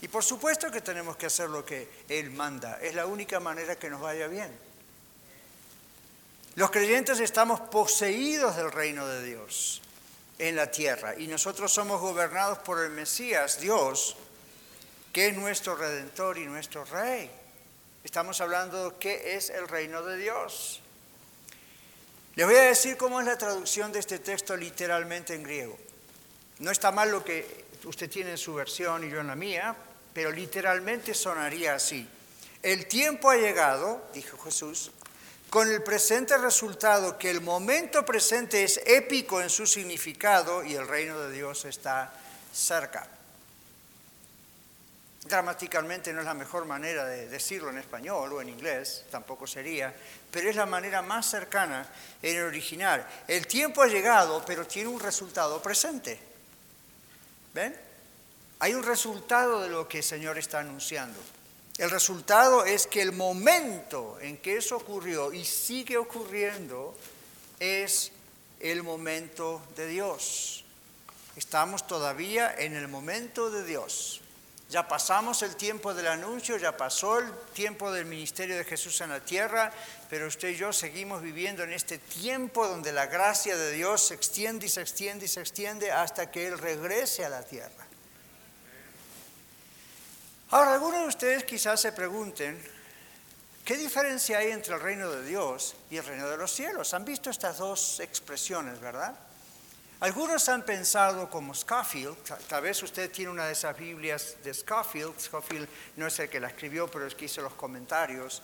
Y 0.01 0.09
por 0.09 0.23
supuesto 0.23 0.71
que 0.71 0.81
tenemos 0.81 1.17
que 1.17 1.27
hacer 1.27 1.51
lo 1.51 1.65
que 1.65 1.89
Él 2.09 2.31
manda. 2.31 2.79
Es 2.81 2.95
la 2.95 3.07
única 3.07 3.41
manera 3.41 3.77
que 3.77 3.91
nos 3.91 4.01
vaya 4.01 4.29
bien. 4.29 4.51
Los 6.55 6.71
creyentes 6.71 7.21
estamos 7.21 7.61
poseídos 7.61 8.57
del 8.57 8.73
reino 8.73 9.07
de 9.07 9.23
Dios 9.25 9.81
en 10.39 10.57
la 10.57 10.71
tierra 10.71 11.15
y 11.17 11.27
nosotros 11.27 11.73
somos 11.73 12.01
gobernados 12.01 12.59
por 12.59 12.83
el 12.83 12.91
Mesías, 12.91 13.61
Dios, 13.61 14.17
que 15.13 15.29
es 15.29 15.37
nuestro 15.37 15.77
redentor 15.77 16.39
y 16.39 16.47
nuestro 16.47 16.85
rey. 16.85 17.31
Estamos 18.05 18.41
hablando 18.41 18.91
de 18.91 18.97
qué 18.99 19.37
es 19.37 19.51
el 19.51 19.69
reino 19.69 20.03
de 20.03 20.17
Dios. 20.17 20.81
Les 22.37 22.47
voy 22.47 22.57
a 22.57 22.63
decir 22.63 22.97
cómo 22.97 23.21
es 23.21 23.27
la 23.27 23.37
traducción 23.37 23.91
de 23.93 23.99
este 23.99 24.21
texto 24.21 24.57
literalmente 24.57 25.35
en 25.35 25.43
griego. 25.43 25.79
No 26.61 26.71
está 26.71 26.91
mal 26.91 27.11
lo 27.11 27.25
que 27.25 27.67
usted 27.85 28.11
tiene 28.11 28.33
en 28.33 28.39
su 28.39 28.55
versión 28.55 29.05
y 29.05 29.11
yo 29.11 29.21
en 29.21 29.27
la 29.27 29.35
mía, 29.35 29.77
pero 30.19 30.33
literalmente 30.33 31.15
sonaría 31.15 31.77
así. 31.77 32.05
El 32.61 32.89
tiempo 32.89 33.31
ha 33.31 33.37
llegado, 33.37 34.03
dijo 34.13 34.37
Jesús, 34.37 34.91
con 35.49 35.71
el 35.71 35.81
presente 35.85 36.37
resultado 36.37 37.17
que 37.17 37.31
el 37.31 37.41
momento 37.41 38.05
presente 38.05 38.65
es 38.65 38.81
épico 38.85 39.41
en 39.41 39.49
su 39.49 39.65
significado 39.65 40.65
y 40.65 40.75
el 40.75 40.89
reino 40.89 41.21
de 41.21 41.31
Dios 41.31 41.67
está 41.67 42.13
cerca. 42.53 43.07
Gramaticalmente 45.25 46.13
no 46.13 46.19
es 46.19 46.27
la 46.27 46.35
mejor 46.35 46.65
manera 46.65 47.05
de 47.05 47.29
decirlo 47.29 47.71
en 47.71 47.79
español 47.79 48.33
o 48.33 48.43
en 48.43 48.49
inglés, 48.49 49.05
tampoco 49.13 49.47
sería, 49.47 49.95
pero 50.33 50.51
es 50.51 50.57
la 50.57 50.67
manera 50.67 51.01
más 51.01 51.31
cercana 51.31 51.87
en 52.21 52.39
el 52.39 52.43
original. 52.43 53.07
El 53.29 53.47
tiempo 53.47 53.83
ha 53.83 53.87
llegado, 53.87 54.45
pero 54.45 54.67
tiene 54.67 54.89
un 54.89 54.99
resultado 54.99 55.63
presente. 55.63 56.19
¿Ven? 57.55 57.88
Hay 58.61 58.75
un 58.75 58.83
resultado 58.83 59.61
de 59.63 59.69
lo 59.69 59.87
que 59.87 59.99
el 59.99 60.05
Señor 60.05 60.37
está 60.37 60.61
anunciando. 60.61 61.19
El 61.79 61.91
resultado 61.91 62.65
es 62.65 62.89
que 62.89 63.01
el 63.03 63.13
momento 63.13 64.19
en 64.21 64.37
que 64.39 64.57
eso 64.57 64.77
ocurrió 64.77 65.33
y 65.33 65.45
sigue 65.45 65.97
ocurriendo 65.97 66.97
es 67.61 68.11
el 68.59 68.83
momento 68.83 69.63
de 69.77 69.87
Dios. 69.87 70.65
Estamos 71.37 71.87
todavía 71.87 72.53
en 72.59 72.75
el 72.75 72.89
momento 72.89 73.49
de 73.49 73.65
Dios. 73.65 74.23
Ya 74.69 74.89
pasamos 74.89 75.43
el 75.43 75.55
tiempo 75.55 75.95
del 75.95 76.09
anuncio, 76.09 76.57
ya 76.57 76.77
pasó 76.77 77.21
el 77.21 77.33
tiempo 77.55 77.93
del 77.93 78.07
ministerio 78.07 78.57
de 78.57 78.65
Jesús 78.65 79.01
en 79.01 79.11
la 79.11 79.21
tierra, 79.21 79.73
pero 80.11 80.27
usted 80.27 80.49
y 80.49 80.57
yo 80.57 80.73
seguimos 80.73 81.23
viviendo 81.23 81.63
en 81.63 81.73
este 81.73 81.99
tiempo 81.99 82.67
donde 82.67 82.91
la 82.91 83.07
gracia 83.07 83.57
de 83.57 83.71
Dios 83.71 84.09
se 84.09 84.15
extiende 84.15 84.67
y 84.67 84.69
se 84.69 84.83
extiende 84.83 85.27
y 85.27 85.29
se 85.29 85.41
extiende 85.41 85.93
hasta 85.93 86.31
que 86.33 86.49
Él 86.49 86.59
regrese 86.59 87.25
a 87.25 87.29
la 87.29 87.45
tierra. 87.45 87.78
Ahora, 90.51 90.73
algunos 90.73 91.03
de 91.03 91.09
ustedes 91.09 91.45
quizás 91.45 91.79
se 91.79 91.93
pregunten, 91.93 92.59
¿qué 93.67 93.77
diferencia 93.77 94.39
hay 94.39 94.51
entre 94.51 94.77
el 94.77 94.81
reino 94.81 95.11
de 95.11 95.23
Dios 95.23 95.77
y 95.91 95.99
el 95.99 96.07
reino 96.07 96.27
de 96.27 96.39
los 96.39 96.51
cielos? 96.51 96.95
Han 96.95 97.05
visto 97.05 97.29
estas 97.29 97.59
dos 97.59 98.01
expresiones, 98.01 98.81
¿verdad? 98.81 99.15
Algunos 100.01 100.49
han 100.49 100.63
pensado 100.63 101.29
como 101.29 101.55
Scofield, 101.55 102.17
tal 102.49 102.63
vez 102.63 102.83
usted 102.83 103.11
tiene 103.11 103.31
una 103.31 103.45
de 103.45 103.53
esas 103.53 103.77
Biblias 103.77 104.37
de 104.43 104.55
Scofield, 104.55 105.21
Scofield 105.21 105.69
no 105.97 106.07
es 106.07 106.19
el 106.19 106.31
que 106.31 106.41
la 106.41 106.49
escribió, 106.49 106.91
pero 106.91 107.07
es 107.07 107.15
que 107.15 107.27
hizo 107.27 107.43
los 107.43 107.53
comentarios. 107.53 108.41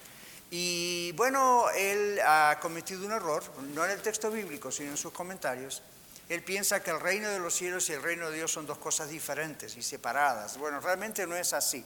Y 0.50 1.12
bueno, 1.12 1.70
él 1.70 2.20
ha 2.22 2.58
cometido 2.60 3.06
un 3.06 3.12
error, 3.12 3.42
no 3.72 3.82
en 3.82 3.92
el 3.92 4.02
texto 4.02 4.30
bíblico, 4.30 4.70
sino 4.70 4.90
en 4.90 4.98
sus 4.98 5.12
comentarios. 5.12 5.80
Él 6.28 6.42
piensa 6.42 6.82
que 6.82 6.90
el 6.90 7.00
reino 7.00 7.28
de 7.28 7.38
los 7.38 7.54
cielos 7.54 7.88
y 7.90 7.92
el 7.92 8.02
reino 8.02 8.30
de 8.30 8.36
Dios 8.36 8.50
son 8.50 8.66
dos 8.66 8.78
cosas 8.78 9.10
diferentes 9.10 9.76
y 9.76 9.82
separadas. 9.82 10.56
Bueno, 10.56 10.80
realmente 10.80 11.26
no 11.26 11.36
es 11.36 11.52
así. 11.52 11.84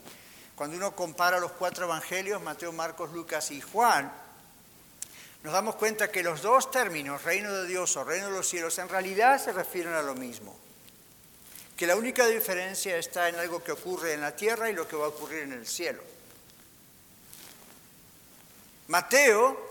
Cuando 0.55 0.77
uno 0.77 0.95
compara 0.95 1.41
los 1.41 1.53
cuatro 1.53 1.87
evangelios, 1.87 2.41
Mateo, 2.43 2.73
Marcos, 2.73 3.13
Lucas 3.13 3.51
y 3.51 3.61
Juan, 3.61 4.13
nos 5.43 5.53
damos 5.53 5.77
cuenta 5.77 6.11
que 6.11 6.23
los 6.23 6.43
dos 6.43 6.71
términos, 6.71 7.23
reino 7.23 7.53
de 7.53 7.67
Dios 7.67 7.97
o 7.97 8.05
reino 8.05 8.27
de 8.27 8.33
los 8.33 8.49
cielos, 8.49 8.79
en 8.79 8.89
realidad 8.89 9.43
se 9.43 9.53
refieren 9.53 9.93
a 9.93 10.03
lo 10.03 10.15
mismo. 10.15 10.57
Que 11.77 11.87
la 11.87 11.95
única 11.95 12.27
diferencia 12.27 12.97
está 12.97 13.29
en 13.29 13.37
algo 13.37 13.63
que 13.63 13.73
ocurre 13.73 14.15
en 14.15 14.21
la 14.21 14.35
tierra 14.35 14.69
y 14.69 14.75
lo 14.75 14.89
que 14.89 14.97
va 14.97 15.07
a 15.07 15.09
ocurrir 15.09 15.45
en 15.45 15.53
el 15.53 15.67
cielo. 15.67 16.03
Mateo, 18.89 19.68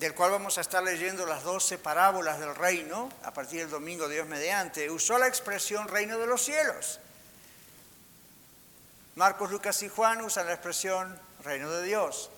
del 0.00 0.14
cual 0.14 0.30
vamos 0.30 0.56
a 0.56 0.62
estar 0.62 0.82
leyendo 0.82 1.26
las 1.26 1.44
doce 1.44 1.76
parábolas 1.76 2.40
del 2.40 2.54
reino, 2.54 3.10
a 3.22 3.34
partir 3.34 3.60
del 3.60 3.70
domingo 3.70 4.08
Dios 4.08 4.26
mediante, 4.26 4.90
usó 4.90 5.18
la 5.18 5.28
expresión 5.28 5.86
reino 5.88 6.18
de 6.18 6.26
los 6.26 6.42
cielos. 6.42 6.98
Marcos, 9.14 9.50
Lucas 9.50 9.82
y 9.82 9.90
Juan 9.90 10.22
usan 10.22 10.46
la 10.46 10.54
expresión 10.54 11.20
reino 11.44 11.70
de 11.70 11.82
Dios. 11.84 12.30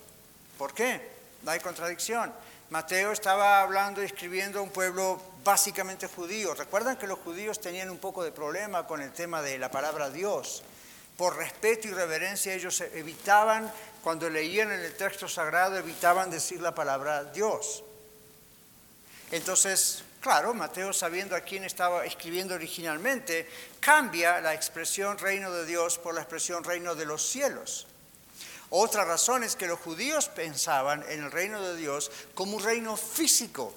¿Por 0.59 0.75
qué? 0.75 1.13
no 1.43 1.53
hay 1.53 1.61
contradicción. 1.61 2.33
Mateo 2.71 3.13
estaba 3.13 3.61
hablando 3.61 4.03
y 4.03 4.07
escribiendo 4.07 4.59
a 4.59 4.63
un 4.63 4.71
pueblo 4.71 5.21
básicamente 5.45 6.09
judío. 6.09 6.55
Recuerdan 6.55 6.97
que 6.97 7.07
los 7.07 7.19
judíos 7.21 7.61
tenían 7.61 7.91
un 7.91 7.99
poco 7.99 8.25
de 8.25 8.33
problema 8.33 8.87
con 8.89 9.01
el 9.01 9.13
tema 9.13 9.41
de 9.41 9.59
la 9.59 9.71
palabra 9.71 10.11
Dios. 10.11 10.65
Por 11.23 11.37
respeto 11.37 11.87
y 11.87 11.93
reverencia 11.93 12.53
ellos 12.53 12.81
evitaban, 12.81 13.73
cuando 14.03 14.29
leían 14.29 14.73
en 14.73 14.81
el 14.81 14.97
texto 14.97 15.29
sagrado, 15.29 15.79
evitaban 15.79 16.33
decir 16.33 16.61
la 16.61 16.75
palabra 16.75 17.23
Dios. 17.23 17.85
Entonces, 19.31 20.03
claro, 20.21 20.53
Mateo, 20.53 20.93
sabiendo 20.93 21.37
a 21.37 21.43
quién 21.43 21.63
estaba 21.63 22.05
escribiendo 22.05 22.57
originalmente, 22.57 23.49
cambia 23.79 24.41
la 24.41 24.53
expresión 24.53 25.17
reino 25.17 25.53
de 25.53 25.65
Dios 25.65 25.97
por 25.97 26.13
la 26.13 26.23
expresión 26.23 26.65
reino 26.65 26.97
de 26.97 27.07
los 27.07 27.25
cielos. 27.25 27.87
Otra 28.71 29.05
razón 29.05 29.45
es 29.45 29.55
que 29.55 29.69
los 29.69 29.79
judíos 29.79 30.29
pensaban 30.29 31.05
en 31.09 31.23
el 31.23 31.31
reino 31.31 31.63
de 31.63 31.77
Dios 31.77 32.11
como 32.35 32.57
un 32.57 32.65
reino 32.65 32.97
físico, 32.97 33.73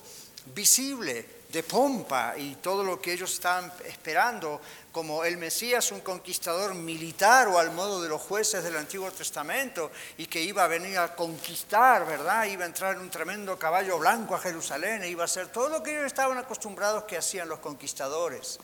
visible, 0.56 1.28
de 1.52 1.64
pompa 1.64 2.36
y 2.38 2.56
todo 2.56 2.84
lo 2.84 3.00
que 3.00 3.14
ellos 3.14 3.34
estaban 3.34 3.72
esperando 3.86 4.60
como 4.92 5.24
el 5.26 5.38
Mesías, 5.38 5.92
un 5.92 6.02
conquistador 6.02 6.74
militar 6.74 7.48
o 7.48 7.60
al 7.60 7.72
modo 7.72 8.02
de 8.02 8.10
los 8.10 8.22
jueces 8.22 8.64
del 8.64 8.78
Antiguo 8.78 9.12
Testamento 9.12 9.92
y 10.18 10.28
que 10.28 10.42
iba 10.42 10.64
a 10.64 10.68
venir 10.68 10.98
a 10.98 11.16
conquistar, 11.16 12.06
¿verdad? 12.06 12.46
Iba 12.46 12.64
a 12.64 12.68
entrar 12.68 12.96
en 12.96 13.02
un 13.02 13.10
tremendo 13.10 13.60
caballo 13.60 14.00
blanco 14.00 14.36
a 14.36 14.40
Jerusalén 14.40 15.04
e 15.04 15.10
iba 15.10 15.24
a 15.24 15.26
hacer 15.26 15.48
todo 15.48 15.70
lo 15.70 15.84
que 15.84 15.92
ellos 15.92 16.06
estaban 16.06 16.38
acostumbrados 16.38 17.04
que 17.04 17.18
hacían 17.18 17.50
los 17.50 17.60
conquistadores. 17.60 18.60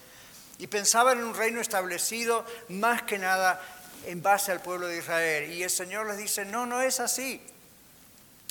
Y 0.57 0.67
pensaban 0.67 1.19
en 1.19 1.25
un 1.25 1.35
reino 1.35 1.59
establecido 1.59 2.45
más 2.69 3.01
que 3.03 3.17
nada 3.17 3.61
en 4.05 4.21
base 4.21 4.51
al 4.51 4.61
pueblo 4.61 4.87
de 4.87 4.99
Israel. 4.99 5.51
Y 5.51 5.63
el 5.63 5.69
Señor 5.69 6.07
les 6.07 6.17
dice, 6.17 6.45
no, 6.45 6.65
no 6.65 6.81
es 6.81 6.99
así. 6.99 7.41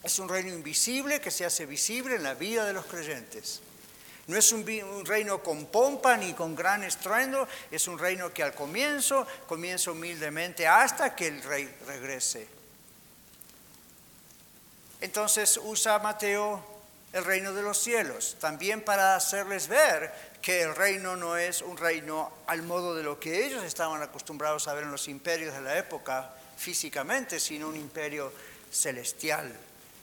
Es 0.03 0.19
un 0.19 0.29
reino 0.29 0.51
invisible 0.51 1.21
que 1.21 1.31
se 1.31 1.45
hace 1.45 1.67
visible 1.67 2.17
en 2.17 2.23
la 2.23 2.35
vida 2.35 2.65
de 2.65 2.73
los 2.73 2.87
creyentes. 2.87 3.61
No 4.31 4.37
es 4.37 4.53
un, 4.53 4.65
reino 5.05 5.43
con 5.43 5.67
pompa 5.67 6.17
ni 6.17 6.35
con 6.35 6.55
gran 6.55 6.85
estruendo, 6.85 7.49
es 7.69 7.89
un 7.89 7.99
reino 7.99 8.33
que 8.33 8.45
al 8.45 8.55
comienzo 8.55 9.27
comienza 9.49 9.91
humildemente 9.91 10.69
hasta 10.69 11.17
que 11.17 11.27
el 11.27 11.43
rey 11.43 11.69
regrese. 11.85 12.47
Entonces 15.01 15.59
usa 15.65 15.99
Mateo 15.99 16.65
el 17.13 17.25
reino 17.25 17.53
de 17.53 17.63
los 17.63 17.83
cielos, 17.83 18.37
también 18.39 18.83
para 18.83 19.17
hacerles 19.17 19.67
ver 19.67 20.13
que 20.41 20.63
el 20.63 20.77
reino 20.77 21.17
no 21.17 21.37
es 21.37 21.61
un 21.61 21.77
reino 21.77 22.31
al 22.47 22.63
modo 22.63 22.95
de 22.95 23.03
lo 23.03 23.19
que 23.19 23.45
ellos 23.45 23.65
estaban 23.65 24.01
acostumbrados 24.01 24.69
a 24.69 24.75
ver 24.75 24.85
en 24.85 24.93
los 24.93 25.09
imperios 25.09 25.55
de 25.55 25.61
la 25.61 25.77
época 25.77 26.31
físicamente, 26.57 27.41
sino 27.41 27.67
un 27.67 27.75
imperio 27.75 28.33
celestial, 28.71 29.53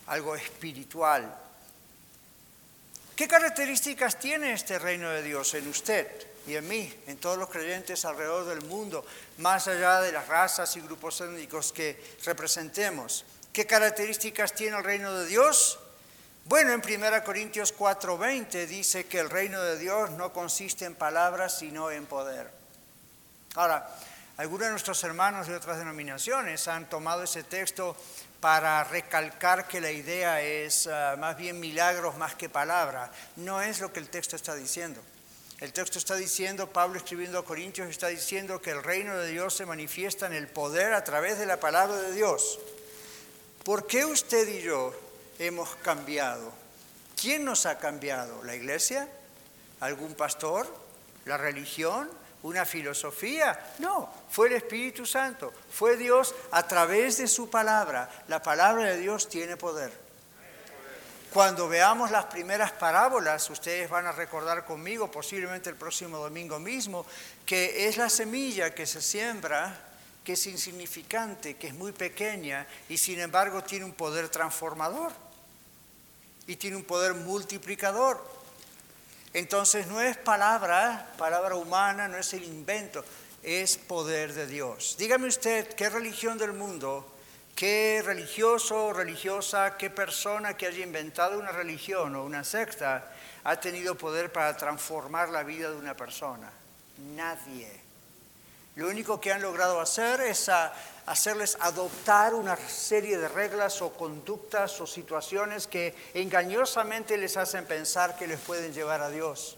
algo 0.08 0.36
espiritual. 0.36 1.47
¿Qué 3.18 3.28
características 3.28 4.20
tiene 4.20 4.54
este 4.54 4.78
reino 4.78 5.10
de 5.10 5.24
Dios 5.24 5.56
en 5.56 5.68
usted 5.68 6.08
y 6.46 6.56
en 6.56 6.68
mí, 6.68 6.94
en 7.08 7.18
todos 7.18 7.36
los 7.36 7.50
creyentes 7.50 8.06
alrededor 8.06 8.46
del 8.46 8.62
mundo, 8.62 9.04
más 9.40 9.68
allá 9.68 10.02
de 10.02 10.12
las 10.12 10.28
razas 10.28 10.78
y 10.78 10.82
grupos 10.82 11.20
étnicos 11.22 11.72
que 11.72 12.00
representemos? 12.24 13.26
¿Qué 13.52 13.66
características 13.66 14.54
tiene 14.54 14.78
el 14.78 14.84
reino 14.84 15.12
de 15.16 15.26
Dios? 15.26 15.80
Bueno, 16.46 16.74
en 16.74 16.80
1 16.80 17.24
Corintios 17.24 17.74
4:20 17.76 18.68
dice 18.68 19.08
que 19.08 19.18
el 19.18 19.32
reino 19.32 19.64
de 19.64 19.80
Dios 19.80 20.12
no 20.12 20.32
consiste 20.32 20.86
en 20.86 20.94
palabras, 20.94 21.58
sino 21.58 21.90
en 21.90 22.06
poder. 22.06 22.52
Ahora, 23.56 23.90
algunos 24.38 24.68
de 24.68 24.72
nuestros 24.74 25.04
hermanos 25.04 25.48
de 25.48 25.56
otras 25.56 25.80
denominaciones 25.80 26.68
han 26.68 26.88
tomado 26.88 27.24
ese 27.24 27.42
texto 27.42 27.98
para 28.40 28.84
recalcar 28.84 29.68
que 29.68 29.82
la 29.82 29.92
idea 29.92 30.42
es 30.42 30.88
ah, 30.88 31.16
más 31.18 31.38
bien 31.38 31.60
milagros 31.60 32.18
más 32.18 32.36
que 32.36 32.50
palabra. 32.50 33.12
No 33.36 33.62
es 33.62 33.80
lo 33.80 33.92
que 33.92 34.00
el 34.00 34.10
texto 34.10 34.36
está 34.36 34.56
diciendo. 34.56 35.02
El 35.60 35.74
texto 35.74 35.98
está 35.98 36.16
diciendo, 36.16 36.72
Pablo 36.72 36.98
escribiendo 36.98 37.40
a 37.40 37.46
Corintios 37.46 37.90
está 37.90 38.08
diciendo 38.08 38.62
que 38.62 38.70
el 38.72 38.84
reino 38.84 39.18
de 39.18 39.32
Dios 39.32 39.56
se 39.56 39.66
manifiesta 39.66 40.28
en 40.28 40.34
el 40.34 40.48
poder 40.48 40.94
a 40.94 41.04
través 41.04 41.40
de 41.40 41.48
la 41.48 41.60
palabra 41.60 41.96
de 41.98 42.14
Dios. 42.14 42.60
¿Por 43.64 43.88
qué 43.88 44.06
usted 44.06 44.48
y 44.48 44.62
yo 44.62 44.94
hemos 45.40 45.76
cambiado? 45.78 46.54
¿Quién 47.20 47.44
nos 47.44 47.66
ha 47.66 47.80
cambiado? 47.80 48.44
¿La 48.44 48.56
iglesia? 48.56 49.10
¿Algún 49.80 50.14
pastor? 50.14 50.72
¿La 51.26 51.38
religión? 51.38 52.08
Una 52.44 52.66
filosofía. 52.66 53.74
No, 53.80 54.12
fue 54.30 54.48
el 54.48 54.54
Espíritu 54.54 55.06
Santo, 55.06 55.54
fue 55.70 55.98
Dios 55.98 56.34
a 56.52 56.68
través 56.68 57.18
de 57.18 57.28
su 57.28 57.50
palabra. 57.50 58.10
La 58.28 58.42
palabra 58.42 58.86
de 58.86 58.98
Dios 58.98 59.30
tiene 59.30 59.58
poder. 59.58 60.08
Cuando 61.34 61.68
veamos 61.68 62.10
las 62.10 62.26
primeras 62.26 62.72
parábolas, 62.72 63.50
ustedes 63.50 63.90
van 63.90 64.06
a 64.06 64.12
recordar 64.12 64.66
conmigo, 64.66 65.12
posiblemente 65.12 65.70
el 65.70 65.76
próximo 65.76 66.18
domingo 66.18 66.58
mismo, 66.58 67.06
que 67.46 67.88
es 67.88 67.98
la 67.98 68.10
semilla 68.10 68.74
que 68.74 68.86
se 68.86 69.02
siembra, 69.02 69.88
que 70.24 70.34
es 70.34 70.48
insignificante, 70.48 71.56
que 71.56 71.68
es 71.68 71.74
muy 71.74 71.92
pequeña 71.92 72.66
y 72.90 72.98
sin 72.98 73.20
embargo 73.20 73.64
tiene 73.64 73.86
un 73.86 73.94
poder 73.94 74.30
transformador 74.30 75.12
y 76.48 76.56
tiene 76.56 76.76
un 76.76 76.84
poder 76.84 77.14
multiplicador. 77.14 78.22
Entonces 79.38 79.86
no 79.86 80.02
es 80.02 80.18
palabra, 80.18 81.14
palabra 81.16 81.54
humana, 81.54 82.08
no 82.08 82.18
es 82.18 82.34
el 82.34 82.44
invento, 82.44 83.06
es 83.44 83.78
poder 83.78 84.34
de 84.34 84.48
Dios. 84.48 84.96
Dígame 84.98 85.28
usted, 85.28 85.68
¿qué 85.76 85.92
religión 85.92 86.40
del 86.40 86.54
mundo, 86.54 87.06
qué 87.56 88.02
religioso 88.04 88.88
o 88.88 88.94
religiosa, 88.94 89.78
qué 89.78 89.92
persona 89.92 90.58
que 90.58 90.66
haya 90.66 90.84
inventado 90.84 91.38
una 91.38 91.52
religión 91.52 92.16
o 92.16 92.24
una 92.24 92.44
secta 92.44 93.12
ha 93.44 93.60
tenido 93.60 93.94
poder 93.94 94.32
para 94.32 94.58
transformar 94.58 95.30
la 95.30 95.44
vida 95.44 95.70
de 95.70 95.76
una 95.76 95.96
persona? 95.96 96.50
Nadie. 97.16 97.87
Lo 98.78 98.88
único 98.88 99.20
que 99.20 99.34
han 99.34 99.42
logrado 99.42 99.82
hacer 99.82 100.22
es 100.22 100.52
hacerles 101.08 101.58
adoptar 101.62 102.36
una 102.36 102.56
serie 102.56 103.18
de 103.18 103.28
reglas 103.28 103.82
o 103.82 103.92
conductas 103.92 104.80
o 104.80 104.86
situaciones 104.86 105.66
que 105.66 105.96
engañosamente 106.14 107.18
les 107.18 107.38
hacen 107.38 107.66
pensar 107.66 108.16
que 108.16 108.28
les 108.28 108.40
pueden 108.40 108.72
llevar 108.74 109.02
a 109.02 109.10
Dios. 109.10 109.58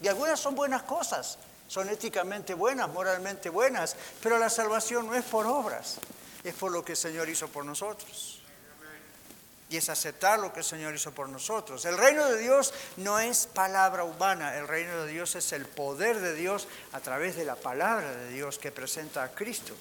Y 0.00 0.06
algunas 0.06 0.38
son 0.38 0.54
buenas 0.54 0.84
cosas, 0.84 1.36
son 1.66 1.88
éticamente 1.88 2.54
buenas, 2.54 2.88
moralmente 2.88 3.50
buenas, 3.50 3.96
pero 4.22 4.38
la 4.38 4.50
salvación 4.50 5.08
no 5.08 5.16
es 5.16 5.24
por 5.24 5.44
obras, 5.44 5.96
es 6.44 6.54
por 6.54 6.70
lo 6.70 6.84
que 6.84 6.92
el 6.92 6.96
Señor 6.96 7.28
hizo 7.28 7.48
por 7.48 7.64
nosotros 7.64 8.37
y 9.70 9.76
es 9.76 9.88
aceptar 9.88 10.38
lo 10.38 10.52
que 10.52 10.60
el 10.60 10.64
Señor 10.64 10.94
hizo 10.94 11.12
por 11.12 11.28
nosotros. 11.28 11.84
El 11.84 11.98
reino 11.98 12.26
de 12.26 12.38
Dios 12.38 12.72
no 12.96 13.18
es 13.18 13.46
palabra 13.46 14.04
humana, 14.04 14.56
el 14.56 14.66
reino 14.66 15.04
de 15.04 15.12
Dios 15.12 15.34
es 15.34 15.52
el 15.52 15.66
poder 15.66 16.20
de 16.20 16.34
Dios 16.34 16.68
a 16.92 17.00
través 17.00 17.36
de 17.36 17.44
la 17.44 17.56
palabra 17.56 18.10
de 18.12 18.30
Dios 18.30 18.58
que 18.58 18.72
presenta 18.72 19.22
a 19.22 19.34
Cristo 19.34 19.74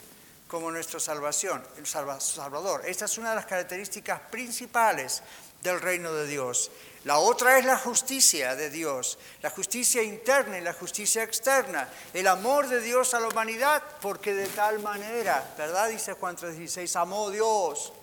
como 0.47 0.71
nuestra 0.71 0.99
salvación, 0.99 1.63
el 1.77 1.85
Salvador. 1.85 2.83
Esta 2.85 3.05
es 3.05 3.17
una 3.17 3.31
de 3.31 3.35
las 3.35 3.45
características 3.45 4.21
principales 4.31 5.21
del 5.61 5.81
reino 5.81 6.13
de 6.13 6.27
Dios. 6.27 6.71
La 7.03 7.19
otra 7.19 7.57
es 7.57 7.65
la 7.65 7.77
justicia 7.77 8.55
de 8.55 8.69
Dios, 8.69 9.17
la 9.41 9.49
justicia 9.49 10.03
interna 10.03 10.57
y 10.57 10.61
la 10.61 10.73
justicia 10.73 11.23
externa, 11.23 11.89
el 12.13 12.27
amor 12.27 12.67
de 12.67 12.81
Dios 12.81 13.13
a 13.13 13.19
la 13.19 13.27
humanidad, 13.27 13.83
porque 14.01 14.33
de 14.33 14.47
tal 14.47 14.79
manera, 14.79 15.53
¿verdad? 15.57 15.89
Dice 15.89 16.13
Juan 16.13 16.35
3:16, 16.37 16.95
amó 16.95 17.29
Dios 17.29 17.93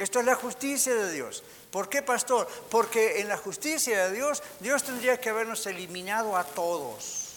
esto 0.00 0.18
es 0.18 0.24
la 0.24 0.34
justicia 0.34 0.94
de 0.94 1.12
Dios. 1.12 1.42
¿Por 1.70 1.90
qué, 1.90 2.00
pastor? 2.00 2.48
Porque 2.70 3.20
en 3.20 3.28
la 3.28 3.36
justicia 3.36 4.06
de 4.06 4.16
Dios, 4.16 4.42
Dios 4.58 4.82
tendría 4.82 5.20
que 5.20 5.28
habernos 5.28 5.66
eliminado 5.66 6.38
a 6.38 6.44
todos. 6.44 7.34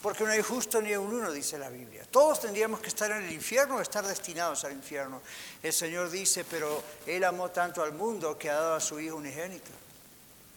Porque 0.00 0.22
no 0.22 0.30
hay 0.30 0.40
justo 0.40 0.80
ni 0.80 0.94
un 0.94 1.12
uno, 1.12 1.32
dice 1.32 1.58
la 1.58 1.68
Biblia. 1.68 2.06
Todos 2.08 2.42
tendríamos 2.42 2.78
que 2.78 2.88
estar 2.88 3.10
en 3.10 3.24
el 3.24 3.32
infierno 3.32 3.76
o 3.76 3.80
estar 3.80 4.06
destinados 4.06 4.64
al 4.64 4.72
infierno. 4.72 5.20
El 5.60 5.72
Señor 5.72 6.10
dice, 6.10 6.44
pero 6.44 6.80
Él 7.06 7.24
amó 7.24 7.50
tanto 7.50 7.82
al 7.82 7.92
mundo 7.92 8.38
que 8.38 8.48
ha 8.48 8.54
dado 8.54 8.74
a 8.76 8.80
su 8.80 9.00
Hijo 9.00 9.16
unigénito, 9.16 9.70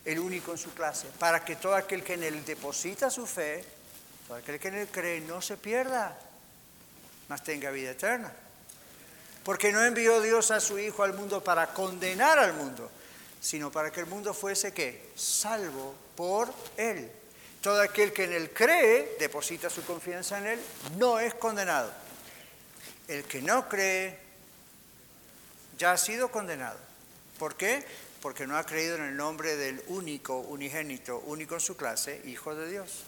el 0.05 0.19
único 0.19 0.51
en 0.51 0.59
su 0.59 0.71
clase, 0.75 1.07
para 1.17 1.43
que 1.43 1.55
todo 1.55 1.73
aquel 1.73 2.03
que 2.03 2.13
en 2.13 2.23
Él 2.23 2.45
deposita 2.45 3.09
su 3.09 3.25
fe, 3.25 3.65
todo 4.27 4.37
aquel 4.37 4.59
que 4.59 4.67
en 4.67 4.75
Él 4.75 4.87
cree, 4.91 5.19
no 5.21 5.41
se 5.41 5.57
pierda, 5.57 6.15
mas 7.27 7.43
tenga 7.43 7.71
vida 7.71 7.89
eterna. 7.89 8.31
Porque 9.45 9.71
no 9.71 9.85
envió 9.85 10.21
Dios 10.21 10.49
a 10.49 10.59
su 10.59 10.79
Hijo 10.79 11.03
al 11.03 11.13
mundo 11.13 11.43
para 11.43 11.67
condenar 11.67 12.39
al 12.39 12.53
mundo, 12.53 12.89
sino 13.39 13.71
para 13.71 13.91
que 13.91 13.99
el 13.99 14.07
mundo 14.07 14.33
fuese 14.33 14.73
qué? 14.73 15.11
Salvo 15.15 15.93
por 16.15 16.51
Él. 16.75 17.11
Todo 17.61 17.79
aquel 17.79 18.11
que 18.11 18.23
en 18.23 18.33
Él 18.33 18.49
cree, 18.51 19.15
deposita 19.19 19.69
su 19.69 19.85
confianza 19.85 20.39
en 20.39 20.47
Él, 20.47 20.59
no 20.97 21.19
es 21.19 21.35
condenado. 21.35 21.91
El 23.07 23.23
que 23.25 23.39
no 23.43 23.69
cree 23.69 24.17
ya 25.77 25.91
ha 25.91 25.97
sido 25.97 26.31
condenado. 26.31 26.79
¿Por 27.37 27.55
qué? 27.55 27.85
Porque 28.23 28.47
no 28.47 28.57
ha 28.57 28.65
creído 28.65 28.95
en 28.95 29.03
el 29.03 29.15
nombre 29.15 29.55
del 29.57 29.83
único, 29.89 30.39
unigénito, 30.39 31.19
único 31.19 31.53
en 31.53 31.61
su 31.61 31.77
clase, 31.77 32.19
Hijo 32.25 32.55
de 32.55 32.67
Dios. 32.67 33.03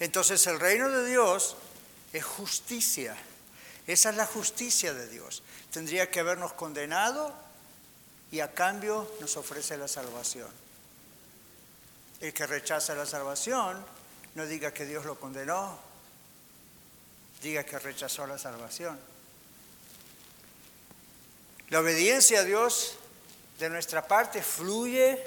Entonces 0.00 0.46
el 0.48 0.60
reino 0.60 0.90
de 0.90 1.08
Dios 1.08 1.56
es 2.12 2.24
justicia 2.24 3.16
esa 3.92 4.10
es 4.10 4.16
la 4.16 4.26
justicia 4.26 4.94
de 4.94 5.08
Dios. 5.08 5.42
Tendría 5.72 6.10
que 6.10 6.20
habernos 6.20 6.52
condenado 6.52 7.34
y 8.30 8.40
a 8.40 8.52
cambio 8.52 9.10
nos 9.20 9.36
ofrece 9.36 9.76
la 9.76 9.88
salvación. 9.88 10.48
El 12.20 12.32
que 12.32 12.46
rechaza 12.46 12.94
la 12.94 13.06
salvación 13.06 13.84
no 14.34 14.46
diga 14.46 14.72
que 14.72 14.86
Dios 14.86 15.04
lo 15.04 15.18
condenó, 15.18 15.78
diga 17.42 17.64
que 17.64 17.78
rechazó 17.78 18.26
la 18.26 18.38
salvación. 18.38 18.98
La 21.70 21.80
obediencia 21.80 22.40
a 22.40 22.44
Dios 22.44 22.96
de 23.58 23.70
nuestra 23.70 24.06
parte 24.06 24.42
fluye 24.42 25.18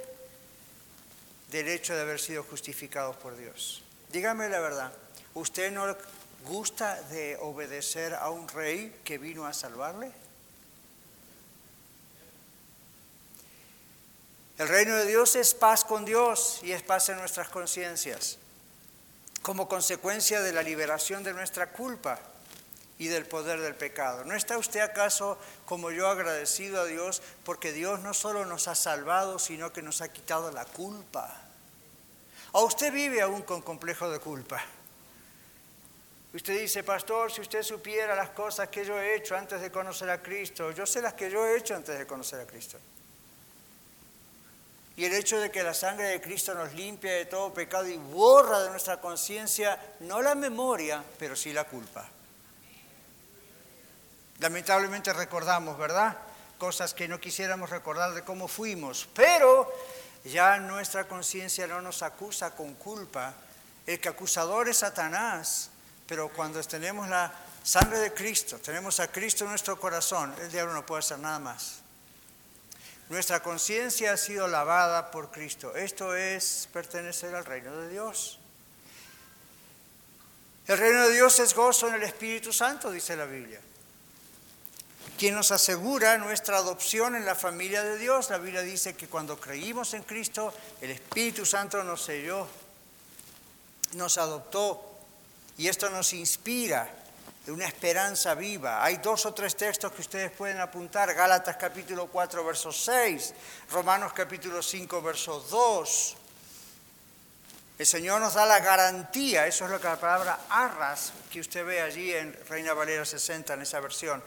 del 1.52 1.67
hecho 1.67 1.95
de 1.95 2.02
haber 2.02 2.19
sido 2.19 2.43
justificados 2.43 3.15
por 3.17 3.36
Dios. 3.36 3.84
Dígame 4.12 4.49
la 4.49 4.60
verdad, 4.60 4.93
¿usted 5.34 5.71
no 5.71 5.95
gusta 6.43 7.01
de 7.03 7.38
obedecer 7.41 8.13
a 8.13 8.29
un 8.29 8.47
rey 8.47 8.95
que 9.03 9.17
vino 9.17 9.45
a 9.45 9.53
salvarle? 9.53 10.12
El 14.58 14.67
reino 14.67 14.95
de 14.95 15.08
Dios 15.08 15.36
es 15.36 15.53
paz 15.56 15.84
con 15.84 16.06
Dios 16.06 16.60
y 16.62 16.73
es 16.73 16.84
paz 16.84 17.10
en 17.10 17.17
nuestras 17.17 17.49
conciencias, 17.49 18.38
como 19.41 19.67
consecuencia 19.67 20.41
de 20.41 20.53
la 20.53 20.62
liberación 20.62 21.23
de 21.23 21.34
nuestra 21.34 21.71
culpa 21.71 22.19
y 22.99 23.08
del 23.08 23.25
poder 23.25 23.60
del 23.62 23.73
pecado. 23.73 24.23
¿No 24.25 24.36
está 24.36 24.58
usted 24.58 24.82
acaso 24.82 25.39
como 25.65 25.89
yo 25.89 26.08
agradecido 26.08 26.82
a 26.82 26.86
Dios 26.86 27.23
porque 27.43 27.71
Dios 27.73 28.01
no 28.01 28.13
solo 28.13 28.45
nos 28.45 28.67
ha 28.67 28.75
salvado, 28.75 29.39
sino 29.39 29.73
que 29.73 29.82
nos 29.82 30.01
ha 30.01 30.10
quitado 30.10 30.51
la 30.51 30.65
culpa? 30.65 31.36
¿O 32.51 32.63
usted 32.63 32.93
vive 32.93 33.21
aún 33.21 33.41
con 33.41 33.63
complejo 33.63 34.12
de 34.12 34.19
culpa? 34.19 34.63
Usted 36.33 36.59
dice, 36.59 36.83
pastor, 36.83 37.31
si 37.31 37.41
usted 37.41 37.61
supiera 37.61 38.15
las 38.15 38.31
cosas 38.31 38.69
que 38.69 38.83
yo 38.83 38.99
he 38.99 39.15
hecho 39.15 39.37
antes 39.37 39.61
de 39.61 39.71
conocer 39.71 40.09
a 40.09 40.21
Cristo, 40.21 40.71
yo 40.71 40.85
sé 40.85 40.99
las 40.99 41.13
que 41.13 41.29
yo 41.29 41.45
he 41.45 41.57
hecho 41.57 41.75
antes 41.75 41.97
de 41.97 42.07
conocer 42.07 42.39
a 42.39 42.47
Cristo. 42.47 42.79
Y 44.95 45.05
el 45.05 45.13
hecho 45.13 45.39
de 45.39 45.51
que 45.51 45.61
la 45.61 45.75
sangre 45.75 46.05
de 46.05 46.21
Cristo 46.21 46.55
nos 46.55 46.73
limpia 46.73 47.13
de 47.13 47.25
todo 47.25 47.53
pecado 47.53 47.87
y 47.87 47.97
borra 47.97 48.61
de 48.61 48.71
nuestra 48.71 48.99
conciencia, 48.99 49.79
no 50.01 50.21
la 50.23 50.33
memoria, 50.33 51.03
pero 51.19 51.35
sí 51.35 51.53
la 51.53 51.65
culpa. 51.65 52.07
Lamentablemente 54.39 55.13
recordamos, 55.13 55.77
¿verdad? 55.77 56.17
Cosas 56.57 56.95
que 56.95 57.07
no 57.07 57.19
quisiéramos 57.19 57.69
recordar 57.69 58.13
de 58.13 58.23
cómo 58.23 58.47
fuimos, 58.47 59.07
pero 59.13 59.71
ya 60.23 60.57
nuestra 60.57 61.07
conciencia 61.07 61.67
no 61.67 61.79
nos 61.81 62.01
acusa 62.01 62.55
con 62.55 62.73
culpa. 62.73 63.33
El 63.85 63.99
que 63.99 64.09
acusador 64.09 64.69
es 64.69 64.77
Satanás 64.77 65.69
pero 66.07 66.29
cuando 66.29 66.61
tenemos 66.63 67.07
la 67.07 67.33
sangre 67.63 67.99
de 67.99 68.13
Cristo, 68.13 68.57
tenemos 68.59 68.99
a 68.99 69.07
Cristo 69.07 69.43
en 69.43 69.51
nuestro 69.51 69.79
corazón, 69.79 70.33
el 70.41 70.51
diablo 70.51 70.73
no 70.73 70.85
puede 70.85 70.99
hacer 70.99 71.19
nada 71.19 71.39
más. 71.39 71.79
Nuestra 73.09 73.43
conciencia 73.43 74.13
ha 74.13 74.17
sido 74.17 74.47
lavada 74.47 75.11
por 75.11 75.29
Cristo. 75.29 75.75
Esto 75.75 76.15
es 76.15 76.67
pertenecer 76.71 77.35
al 77.35 77.45
reino 77.45 77.75
de 77.75 77.89
Dios. 77.89 78.39
El 80.67 80.77
reino 80.77 81.07
de 81.07 81.13
Dios 81.13 81.39
es 81.39 81.53
gozo 81.53 81.89
en 81.89 81.95
el 81.95 82.03
Espíritu 82.03 82.53
Santo, 82.53 82.89
dice 82.89 83.15
la 83.15 83.25
Biblia. 83.25 83.59
Quien 85.17 85.35
nos 85.35 85.51
asegura 85.51 86.17
nuestra 86.17 86.57
adopción 86.57 87.15
en 87.15 87.25
la 87.25 87.35
familia 87.35 87.83
de 87.83 87.97
Dios. 87.97 88.29
La 88.29 88.37
Biblia 88.37 88.61
dice 88.61 88.95
que 88.95 89.07
cuando 89.07 89.39
creímos 89.39 89.93
en 89.93 90.03
Cristo, 90.03 90.53
el 90.81 90.91
Espíritu 90.91 91.45
Santo 91.45 91.83
nos 91.83 92.01
selló 92.01 92.47
nos 93.95 94.17
adoptó 94.17 94.92
y 95.57 95.67
esto 95.67 95.89
nos 95.89 96.13
inspira 96.13 96.89
de 97.45 97.51
una 97.51 97.65
esperanza 97.65 98.35
viva. 98.35 98.83
Hay 98.83 98.97
dos 98.97 99.25
o 99.25 99.33
tres 99.33 99.55
textos 99.55 99.91
que 99.91 100.01
ustedes 100.01 100.31
pueden 100.31 100.59
apuntar, 100.59 101.13
Gálatas 101.13 101.57
capítulo 101.57 102.07
4, 102.07 102.43
verso 102.45 102.71
6, 102.71 103.33
Romanos 103.71 104.13
capítulo 104.13 104.61
5, 104.61 105.01
verso 105.01 105.39
2. 105.39 106.17
El 107.79 107.85
Señor 107.85 108.21
nos 108.21 108.35
da 108.35 108.45
la 108.45 108.59
garantía, 108.59 109.47
eso 109.47 109.65
es 109.65 109.71
lo 109.71 109.81
que 109.81 109.87
la 109.87 109.99
palabra 109.99 110.39
arras, 110.49 111.11
que 111.31 111.39
usted 111.39 111.65
ve 111.65 111.81
allí 111.81 112.13
en 112.13 112.33
Reina 112.47 112.73
Valera 112.73 113.03
60, 113.03 113.55
en 113.55 113.61
esa 113.63 113.79
versión. 113.79 114.23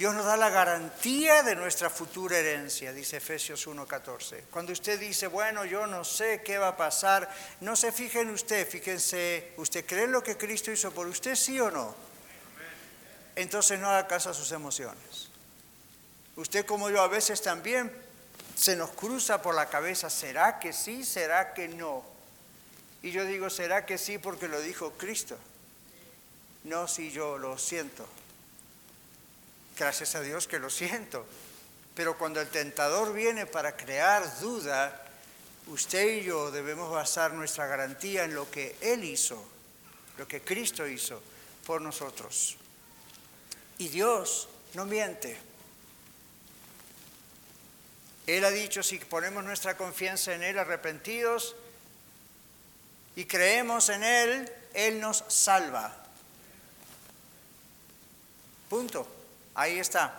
Dios 0.00 0.14
nos 0.14 0.24
da 0.24 0.38
la 0.38 0.48
garantía 0.48 1.42
de 1.42 1.54
nuestra 1.54 1.90
futura 1.90 2.38
herencia, 2.38 2.90
dice 2.90 3.18
Efesios 3.18 3.68
1.14. 3.68 4.44
Cuando 4.50 4.72
usted 4.72 4.98
dice, 4.98 5.26
bueno, 5.26 5.66
yo 5.66 5.86
no 5.86 6.04
sé 6.04 6.40
qué 6.42 6.56
va 6.56 6.68
a 6.68 6.76
pasar, 6.78 7.28
no 7.60 7.76
se 7.76 7.92
fije 7.92 8.20
en 8.20 8.30
usted, 8.30 8.66
fíjense, 8.66 9.52
¿usted 9.58 9.84
cree 9.84 10.06
lo 10.06 10.22
que 10.22 10.38
Cristo 10.38 10.72
hizo 10.72 10.90
por 10.90 11.06
usted, 11.06 11.34
sí 11.34 11.60
o 11.60 11.70
no? 11.70 11.94
Entonces 13.36 13.78
no 13.78 13.90
haga 13.90 14.06
caso 14.06 14.30
a 14.30 14.32
sus 14.32 14.52
emociones. 14.52 15.28
Usted 16.34 16.64
como 16.64 16.88
yo 16.88 17.02
a 17.02 17.08
veces 17.08 17.42
también 17.42 17.92
se 18.56 18.76
nos 18.76 18.92
cruza 18.92 19.42
por 19.42 19.54
la 19.54 19.68
cabeza, 19.68 20.08
¿será 20.08 20.60
que 20.60 20.72
sí? 20.72 21.04
¿Será 21.04 21.52
que 21.52 21.68
no? 21.68 22.02
Y 23.02 23.10
yo 23.10 23.26
digo, 23.26 23.50
¿será 23.50 23.84
que 23.84 23.98
sí 23.98 24.16
porque 24.16 24.48
lo 24.48 24.62
dijo 24.62 24.92
Cristo? 24.92 25.36
No 26.64 26.88
si 26.88 27.10
yo 27.10 27.36
lo 27.36 27.58
siento. 27.58 28.08
Gracias 29.80 30.14
a 30.14 30.20
Dios 30.20 30.46
que 30.46 30.58
lo 30.58 30.68
siento. 30.68 31.24
Pero 31.94 32.18
cuando 32.18 32.38
el 32.38 32.48
tentador 32.48 33.14
viene 33.14 33.46
para 33.46 33.78
crear 33.78 34.38
duda, 34.38 35.06
usted 35.68 36.18
y 36.18 36.24
yo 36.24 36.50
debemos 36.50 36.90
basar 36.90 37.32
nuestra 37.32 37.66
garantía 37.66 38.24
en 38.24 38.34
lo 38.34 38.50
que 38.50 38.76
Él 38.82 39.02
hizo, 39.04 39.42
lo 40.18 40.28
que 40.28 40.42
Cristo 40.42 40.86
hizo 40.86 41.22
por 41.64 41.80
nosotros. 41.80 42.58
Y 43.78 43.88
Dios 43.88 44.50
no 44.74 44.84
miente. 44.84 45.38
Él 48.26 48.44
ha 48.44 48.50
dicho, 48.50 48.82
si 48.82 48.98
ponemos 48.98 49.42
nuestra 49.42 49.78
confianza 49.78 50.34
en 50.34 50.42
Él 50.42 50.58
arrepentidos 50.58 51.56
y 53.16 53.24
creemos 53.24 53.88
en 53.88 54.04
Él, 54.04 54.52
Él 54.74 55.00
nos 55.00 55.24
salva. 55.28 55.96
Punto. 58.68 59.19
Ahí 59.60 59.78
está. 59.78 60.10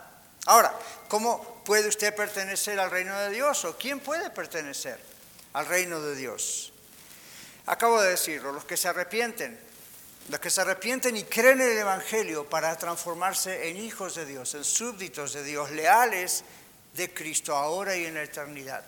Ahora, 0.46 0.72
¿cómo 1.08 1.64
puede 1.66 1.88
usted 1.88 2.14
pertenecer 2.16 2.80
al 2.80 2.92
reino 2.92 3.18
de 3.22 3.32
Dios 3.32 3.66
o 3.66 3.76
quién 3.76 4.00
puede 4.00 4.30
pertenecer 4.30 5.00
al 5.54 5.66
reino 5.66 6.00
de 6.00 6.16
Dios? 6.16 6.72
Acabo 7.66 8.00
de 8.00 8.12
decirlo, 8.12 8.52
los 8.52 8.66
que 8.66 8.78
se 8.78 8.88
arrepienten, 8.88 9.60
los 10.30 10.40
que 10.40 10.52
se 10.52 10.62
arrepienten 10.62 11.18
y 11.18 11.24
creen 11.24 11.60
en 11.60 11.72
el 11.72 11.78
Evangelio 11.80 12.48
para 12.48 12.78
transformarse 12.78 13.68
en 13.68 13.78
hijos 13.78 14.14
de 14.14 14.28
Dios, 14.28 14.54
en 14.54 14.64
súbditos 14.64 15.34
de 15.34 15.44
Dios, 15.44 15.72
leales 15.72 16.44
de 16.94 17.12
Cristo 17.12 17.56
ahora 17.56 17.96
y 17.96 18.06
en 18.06 18.14
la 18.14 18.22
eternidad. 18.22 18.86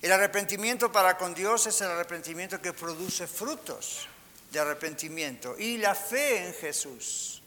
El 0.00 0.12
arrepentimiento 0.12 0.90
para 0.90 1.18
con 1.18 1.34
Dios 1.34 1.66
es 1.66 1.78
el 1.82 1.90
arrepentimiento 1.90 2.58
que 2.58 2.72
produce 2.72 3.26
frutos 3.26 4.08
de 4.50 4.60
arrepentimiento 4.60 5.56
y 5.58 5.76
la 5.76 5.94
fe 5.94 6.46
en 6.46 6.54
Jesús 6.54 7.42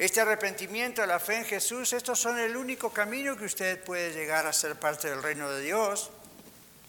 este 0.00 0.22
arrepentimiento, 0.22 1.04
la 1.04 1.20
fe 1.20 1.36
en 1.36 1.44
Jesús, 1.44 1.92
estos 1.92 2.18
son 2.18 2.38
el 2.38 2.56
único 2.56 2.90
camino 2.90 3.36
que 3.36 3.44
usted 3.44 3.84
puede 3.84 4.14
llegar 4.14 4.46
a 4.46 4.52
ser 4.54 4.76
parte 4.76 5.10
del 5.10 5.22
reino 5.22 5.50
de 5.50 5.60
Dios, 5.60 6.10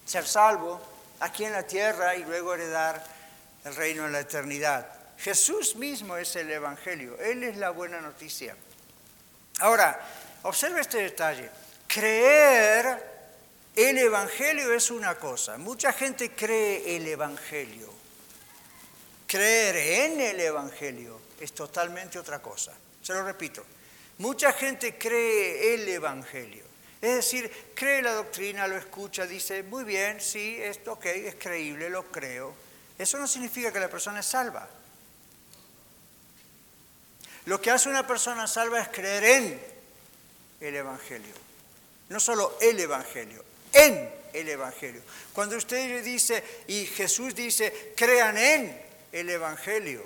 ser 0.06 0.26
salvo 0.26 0.82
aquí 1.20 1.44
en 1.44 1.52
la 1.52 1.64
tierra 1.64 2.16
y 2.16 2.24
luego 2.24 2.54
heredar 2.54 3.04
el 3.66 3.76
reino 3.76 4.06
en 4.06 4.14
la 4.14 4.22
eternidad. 4.22 4.88
Jesús 5.18 5.76
mismo 5.76 6.16
es 6.16 6.38
el 6.38 6.50
Evangelio, 6.50 7.20
Él 7.20 7.44
es 7.44 7.58
la 7.58 7.72
buena 7.72 8.00
noticia. 8.00 8.56
Ahora, 9.60 10.00
observe 10.44 10.80
este 10.80 11.00
detalle. 11.00 11.50
Creer 11.88 13.12
el 13.76 13.98
Evangelio 13.98 14.74
es 14.74 14.90
una 14.90 15.16
cosa. 15.16 15.58
Mucha 15.58 15.92
gente 15.92 16.32
cree 16.32 16.96
el 16.96 17.06
Evangelio. 17.06 17.92
Creer 19.28 19.76
en 19.76 20.22
el 20.22 20.40
Evangelio 20.40 21.20
es 21.42 21.52
totalmente 21.52 22.18
otra 22.18 22.42
cosa. 22.42 22.72
Se 23.02 23.14
lo 23.14 23.24
repito, 23.24 23.64
mucha 24.20 24.54
gente 24.54 24.98
cree 24.98 25.74
el 25.74 25.88
Evangelio. 25.88 26.64
Es 27.02 27.16
decir, 27.16 27.52
cree 27.74 28.04
la 28.04 28.14
doctrina, 28.14 28.68
lo 28.68 28.78
escucha, 28.78 29.26
dice, 29.26 29.64
muy 29.64 29.84
bien, 29.84 30.22
sí, 30.22 30.58
esto 30.62 30.94
ok, 30.94 31.06
es 31.08 31.36
creíble, 31.36 31.90
lo 31.90 32.12
creo. 32.12 32.54
Eso 32.98 33.18
no 33.18 33.28
significa 33.28 33.74
que 33.74 33.80
la 33.80 33.90
persona 33.90 34.20
es 34.20 34.28
salva. 34.28 34.70
Lo 37.46 37.60
que 37.60 37.72
hace 37.72 37.90
una 37.90 38.06
persona 38.06 38.46
salva 38.46 38.80
es 38.82 38.90
creer 38.90 39.24
en 39.24 39.62
el 40.60 40.76
Evangelio. 40.76 41.34
No 42.10 42.20
solo 42.20 42.58
el 42.62 42.80
Evangelio, 42.80 43.44
en 43.74 44.14
el 44.32 44.48
Evangelio. 44.48 45.02
Cuando 45.34 45.58
usted 45.58 46.04
dice, 46.04 46.44
y 46.68 46.86
Jesús 46.86 47.34
dice, 47.34 47.94
crean 47.96 48.38
en 48.38 48.80
el 49.12 49.30
Evangelio, 49.30 50.06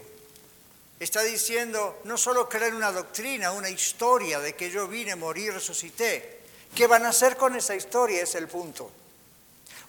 Está 0.99 1.21
diciendo 1.23 1.99
no 2.05 2.17
solo 2.17 2.47
creer 2.47 2.73
una 2.73 2.91
doctrina, 2.91 3.51
una 3.51 3.69
historia 3.69 4.39
de 4.39 4.55
que 4.55 4.69
yo 4.71 4.88
vine, 4.88 5.15
morí, 5.15 5.49
resucité. 5.49 6.39
¿Qué 6.73 6.88
van 6.88 7.05
a 7.05 7.10
hacer 7.10 7.36
con 7.36 7.55
esa 7.55 7.75
historia? 7.75 8.23
Es 8.23 8.36
el 8.36 8.47
punto. 8.47 8.91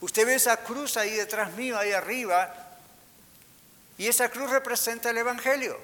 Usted 0.00 0.26
ve 0.26 0.34
esa 0.34 0.58
cruz 0.58 0.96
ahí 0.96 1.12
detrás 1.12 1.52
mío, 1.52 1.78
ahí 1.78 1.92
arriba, 1.92 2.54
y 3.98 4.08
esa 4.08 4.28
cruz 4.28 4.50
representa 4.50 5.10
el 5.10 5.18
Evangelio. 5.18 5.78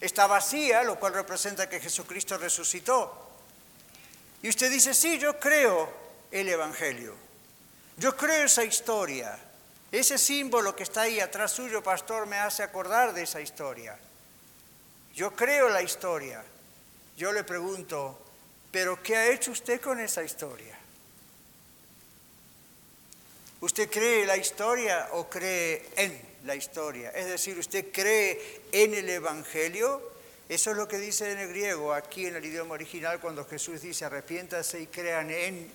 Está 0.00 0.26
vacía, 0.26 0.82
lo 0.82 0.98
cual 0.98 1.14
representa 1.14 1.68
que 1.68 1.80
Jesucristo 1.80 2.38
resucitó. 2.38 3.30
Y 4.42 4.48
usted 4.48 4.70
dice, 4.70 4.94
sí, 4.94 5.18
yo 5.18 5.38
creo 5.38 5.92
el 6.30 6.48
Evangelio. 6.48 7.14
Yo 7.96 8.16
creo 8.16 8.44
esa 8.44 8.64
historia. 8.64 9.38
Ese 9.92 10.16
símbolo 10.16 10.74
que 10.74 10.82
está 10.84 11.02
ahí 11.02 11.20
atrás 11.20 11.52
suyo, 11.52 11.82
pastor, 11.82 12.26
me 12.26 12.38
hace 12.38 12.62
acordar 12.62 13.12
de 13.12 13.22
esa 13.22 13.40
historia. 13.40 13.96
Yo 15.14 15.34
creo 15.34 15.68
la 15.68 15.82
historia. 15.82 16.44
Yo 17.16 17.32
le 17.32 17.44
pregunto, 17.44 18.18
¿pero 18.70 19.02
qué 19.02 19.16
ha 19.16 19.30
hecho 19.30 19.50
usted 19.50 19.80
con 19.80 20.00
esa 20.00 20.22
historia? 20.22 20.78
¿Usted 23.60 23.88
cree 23.90 24.26
la 24.26 24.36
historia 24.36 25.08
o 25.12 25.28
cree 25.28 25.86
en 25.96 26.20
la 26.44 26.56
historia? 26.56 27.10
Es 27.10 27.26
decir, 27.26 27.58
¿usted 27.58 27.92
cree 27.92 28.62
en 28.72 28.94
el 28.94 29.08
Evangelio? 29.08 30.02
Eso 30.48 30.72
es 30.72 30.76
lo 30.76 30.88
que 30.88 30.98
dice 30.98 31.30
en 31.30 31.38
el 31.38 31.48
griego, 31.48 31.92
aquí 31.94 32.26
en 32.26 32.36
el 32.36 32.44
idioma 32.44 32.74
original, 32.74 33.20
cuando 33.20 33.44
Jesús 33.44 33.82
dice 33.82 34.04
arrepiéntase 34.04 34.80
y 34.80 34.86
crean 34.86 35.30
en 35.30 35.70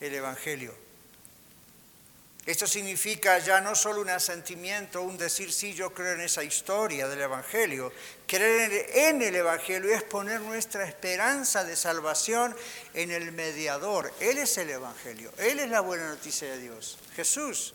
el 0.00 0.14
Evangelio. 0.14 0.83
Esto 2.46 2.66
significa 2.66 3.38
ya 3.38 3.62
no 3.62 3.74
solo 3.74 4.02
un 4.02 4.10
asentimiento, 4.10 5.00
un 5.00 5.16
decir 5.16 5.50
sí, 5.50 5.72
yo 5.72 5.94
creo 5.94 6.12
en 6.12 6.20
esa 6.20 6.44
historia 6.44 7.08
del 7.08 7.22
Evangelio. 7.22 7.90
Creer 8.26 8.90
en 8.94 9.22
el 9.22 9.34
Evangelio 9.34 9.94
es 9.94 10.02
poner 10.02 10.42
nuestra 10.42 10.84
esperanza 10.84 11.64
de 11.64 11.74
salvación 11.74 12.54
en 12.92 13.10
el 13.10 13.32
mediador. 13.32 14.12
Él 14.20 14.36
es 14.36 14.58
el 14.58 14.68
Evangelio, 14.68 15.32
Él 15.38 15.58
es 15.58 15.70
la 15.70 15.80
buena 15.80 16.08
noticia 16.08 16.50
de 16.50 16.58
Dios. 16.58 16.98
Jesús, 17.16 17.74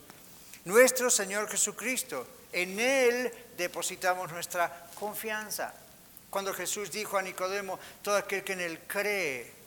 nuestro 0.66 1.10
Señor 1.10 1.50
Jesucristo. 1.50 2.28
En 2.52 2.80
Él 2.80 3.32
depositamos 3.58 4.32
nuestra 4.32 4.88
confianza. 4.96 5.74
Cuando 6.30 6.54
Jesús 6.54 6.92
dijo 6.92 7.18
a 7.18 7.22
Nicodemo, 7.22 7.80
todo 8.02 8.18
aquel 8.18 8.44
que 8.44 8.54
en 8.54 8.62
Él 8.62 8.80
cree, 8.88 9.59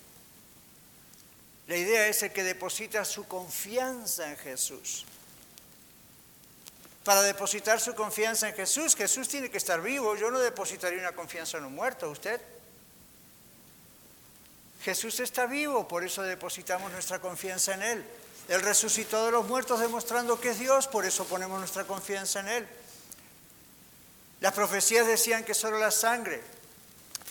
la 1.67 1.77
idea 1.77 2.09
es 2.09 2.23
el 2.23 2.33
que 2.33 2.43
deposita 2.43 3.05
su 3.05 3.27
confianza 3.27 4.29
en 4.29 4.37
Jesús. 4.37 5.07
Para 7.05 7.23
depositar 7.23 7.81
su 7.81 7.95
confianza 7.95 8.49
en 8.49 8.55
Jesús, 8.55 8.95
Jesús 8.95 9.29
tiene 9.29 9.51
que 9.51 9.59
estar 9.59 9.81
vivo. 9.81 10.17
Yo 10.17 10.31
no 10.31 10.39
depositaría 10.39 11.01
una 11.01 11.13
confianza 11.13 11.59
en 11.59 11.65
un 11.65 11.75
muerto, 11.75 12.11
¿usted? 12.11 12.41
Jesús 14.83 15.21
está 15.21 15.47
vivo, 15.47 15.87
por 15.87 16.05
eso 16.05 16.23
depositamos 16.23 16.91
nuestra 16.93 17.21
confianza 17.21 17.75
en 17.75 17.83
Él. 17.83 18.05
Él 18.49 18.61
resucitó 18.63 19.25
de 19.25 19.33
los 19.33 19.47
muertos 19.47 19.81
demostrando 19.81 20.41
que 20.41 20.51
es 20.51 20.59
Dios, 20.59 20.89
por 20.89 21.05
eso 21.05 21.25
ponemos 21.25 21.59
nuestra 21.59 21.85
confianza 21.85 22.41
en 22.41 22.49
Él. 22.49 22.69
Las 24.41 24.53
profecías 24.53 25.07
decían 25.07 25.45
que 25.45 25.55
solo 25.55 25.79
la 25.79 25.93
sangre 25.93 26.43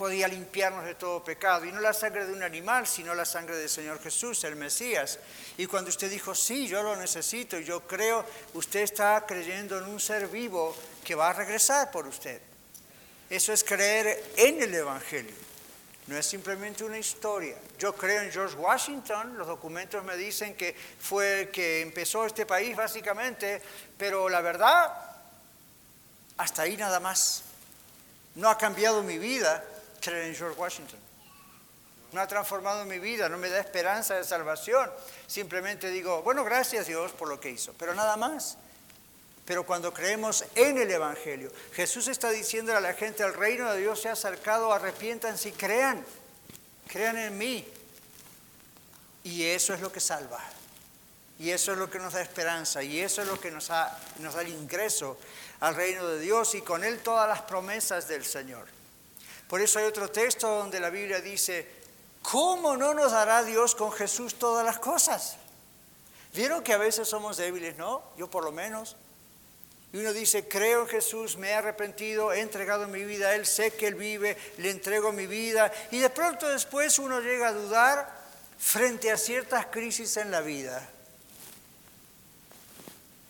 podía 0.01 0.27
limpiarnos 0.27 0.83
de 0.83 0.95
todo 0.95 1.23
pecado. 1.23 1.63
Y 1.63 1.71
no 1.71 1.79
la 1.79 1.93
sangre 1.93 2.25
de 2.25 2.33
un 2.33 2.41
animal, 2.41 2.87
sino 2.87 3.13
la 3.13 3.23
sangre 3.23 3.55
del 3.55 3.69
Señor 3.69 4.01
Jesús, 4.01 4.43
el 4.45 4.55
Mesías. 4.55 5.19
Y 5.57 5.67
cuando 5.67 5.91
usted 5.91 6.09
dijo, 6.09 6.33
sí, 6.33 6.67
yo 6.67 6.81
lo 6.81 6.95
necesito, 6.95 7.59
yo 7.59 7.81
creo, 7.81 8.25
usted 8.55 8.79
está 8.79 9.23
creyendo 9.27 9.77
en 9.77 9.83
un 9.83 9.99
ser 9.99 10.27
vivo 10.27 10.75
que 11.03 11.13
va 11.13 11.29
a 11.29 11.33
regresar 11.33 11.91
por 11.91 12.07
usted. 12.07 12.41
Eso 13.29 13.53
es 13.53 13.63
creer 13.63 14.23
en 14.37 14.63
el 14.63 14.73
Evangelio. 14.73 15.35
no 16.07 16.17
es 16.17 16.25
simplemente 16.25 16.83
una 16.83 16.97
historia. 16.97 17.57
Yo 17.77 17.93
creo 17.93 18.23
en 18.23 18.31
George 18.31 18.55
Washington, 18.55 19.37
los 19.37 19.45
documentos 19.45 20.03
me 20.03 20.17
dicen 20.17 20.55
que 20.55 20.75
fue 20.99 21.41
el 21.41 21.51
que 21.51 21.81
empezó 21.81 22.25
este 22.25 22.47
país 22.47 22.75
básicamente, 22.75 23.61
pero 23.99 24.29
la 24.29 24.41
verdad, 24.41 24.91
hasta 26.37 26.63
ahí 26.63 26.75
nada 26.75 26.99
más. 26.99 27.43
No 28.33 28.49
ha 28.49 28.57
cambiado 28.57 29.03
mi 29.03 29.19
vida 29.19 29.63
en 30.09 30.35
George 30.35 30.59
Washington. 30.59 30.99
No 32.11 32.19
ha 32.19 32.27
transformado 32.27 32.83
mi 32.85 32.99
vida, 32.99 33.29
no 33.29 33.37
me 33.37 33.49
da 33.49 33.59
esperanza 33.59 34.15
de 34.15 34.23
salvación. 34.23 34.91
Simplemente 35.27 35.89
digo, 35.89 36.21
bueno, 36.23 36.43
gracias 36.43 36.87
Dios 36.87 37.11
por 37.13 37.29
lo 37.29 37.39
que 37.39 37.51
hizo, 37.51 37.73
pero 37.77 37.93
nada 37.95 38.17
más. 38.17 38.57
Pero 39.45 39.65
cuando 39.65 39.93
creemos 39.93 40.45
en 40.55 40.77
el 40.77 40.91
Evangelio, 40.91 41.51
Jesús 41.73 42.07
está 42.07 42.29
diciendo 42.29 42.75
a 42.75 42.81
la 42.81 42.93
gente, 42.93 43.23
el 43.23 43.33
reino 43.33 43.71
de 43.71 43.79
Dios 43.79 44.01
se 44.01 44.09
ha 44.09 44.13
acercado, 44.13 44.73
arrepiéntanse 44.73 45.49
y 45.49 45.51
crean, 45.53 46.05
crean 46.87 47.17
en 47.17 47.37
mí. 47.37 47.67
Y 49.23 49.43
eso 49.43 49.73
es 49.73 49.81
lo 49.81 49.91
que 49.91 49.99
salva. 49.99 50.39
Y 51.39 51.49
eso 51.49 51.71
es 51.71 51.77
lo 51.77 51.89
que 51.89 51.97
nos 51.97 52.13
da 52.13 52.21
esperanza. 52.21 52.83
Y 52.83 52.99
eso 52.99 53.21
es 53.21 53.27
lo 53.27 53.39
que 53.39 53.51
nos, 53.51 53.69
nos 54.19 54.33
da 54.33 54.41
el 54.41 54.49
ingreso 54.49 55.17
al 55.61 55.75
reino 55.75 56.07
de 56.07 56.19
Dios 56.19 56.53
y 56.55 56.61
con 56.61 56.83
él 56.83 56.99
todas 56.99 57.27
las 57.27 57.41
promesas 57.41 58.07
del 58.07 58.25
Señor. 58.25 58.67
Por 59.51 59.59
eso 59.59 59.79
hay 59.79 59.85
otro 59.85 60.09
texto 60.09 60.47
donde 60.47 60.79
la 60.79 60.89
Biblia 60.89 61.19
dice, 61.19 61.67
¿cómo 62.21 62.77
no 62.77 62.93
nos 62.93 63.11
dará 63.11 63.43
Dios 63.43 63.75
con 63.75 63.91
Jesús 63.91 64.35
todas 64.35 64.65
las 64.65 64.79
cosas? 64.79 65.35
¿Vieron 66.33 66.63
que 66.63 66.71
a 66.71 66.77
veces 66.77 67.09
somos 67.09 67.35
débiles, 67.35 67.75
no? 67.75 68.01
Yo 68.15 68.29
por 68.29 68.45
lo 68.45 68.53
menos. 68.53 68.95
Y 69.91 69.97
uno 69.97 70.13
dice, 70.13 70.47
creo 70.47 70.83
en 70.83 70.87
Jesús, 70.87 71.35
me 71.35 71.49
he 71.49 71.53
arrepentido, 71.53 72.31
he 72.31 72.39
entregado 72.39 72.87
mi 72.87 73.03
vida 73.03 73.27
a 73.27 73.35
Él, 73.35 73.45
sé 73.45 73.71
que 73.71 73.87
Él 73.87 73.95
vive, 73.95 74.37
le 74.57 74.69
entrego 74.69 75.11
mi 75.11 75.27
vida. 75.27 75.69
Y 75.91 75.99
de 75.99 76.09
pronto 76.09 76.47
después 76.47 76.97
uno 76.97 77.19
llega 77.19 77.49
a 77.49 77.51
dudar 77.51 78.09
frente 78.57 79.11
a 79.11 79.17
ciertas 79.17 79.65
crisis 79.65 80.15
en 80.15 80.31
la 80.31 80.39
vida. 80.39 80.89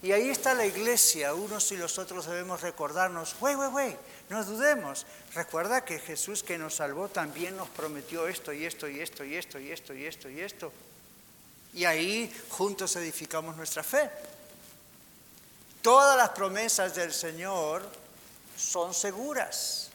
Y 0.03 0.11
ahí 0.11 0.29
está 0.29 0.53
la 0.53 0.67
iglesia, 0.67 1.33
unos 1.33 1.71
y 1.71 1.77
los 1.77 1.99
otros 1.99 2.27
debemos 2.27 2.61
recordarnos, 2.61 3.35
güey, 3.39 3.55
güey, 3.55 3.69
güey, 3.69 3.97
no 4.31 4.43
dudemos. 4.45 5.05
Recuerda 5.35 5.83
que 5.83 5.99
Jesús 5.99 6.41
que 6.41 6.57
nos 6.57 6.75
salvó 6.75 7.09
también 7.09 7.57
nos 7.57 7.67
prometió 7.69 8.27
esto 8.27 8.53
y 8.53 8.65
esto 8.65 8.87
y 8.87 9.01
esto 9.01 9.25
y 9.25 9.35
esto 9.35 9.59
y 9.59 9.71
esto 9.71 9.93
y 9.93 10.05
esto 10.05 10.29
y 10.29 10.39
esto. 10.39 10.71
Y 11.73 11.83
ahí 11.83 12.33
juntos 12.49 12.95
edificamos 12.95 13.57
nuestra 13.57 13.83
fe. 13.83 14.09
Todas 15.81 16.15
las 16.15 16.29
promesas 16.29 16.95
del 16.95 17.11
Señor 17.11 17.83
son 18.55 18.93
seguras. 18.93 19.89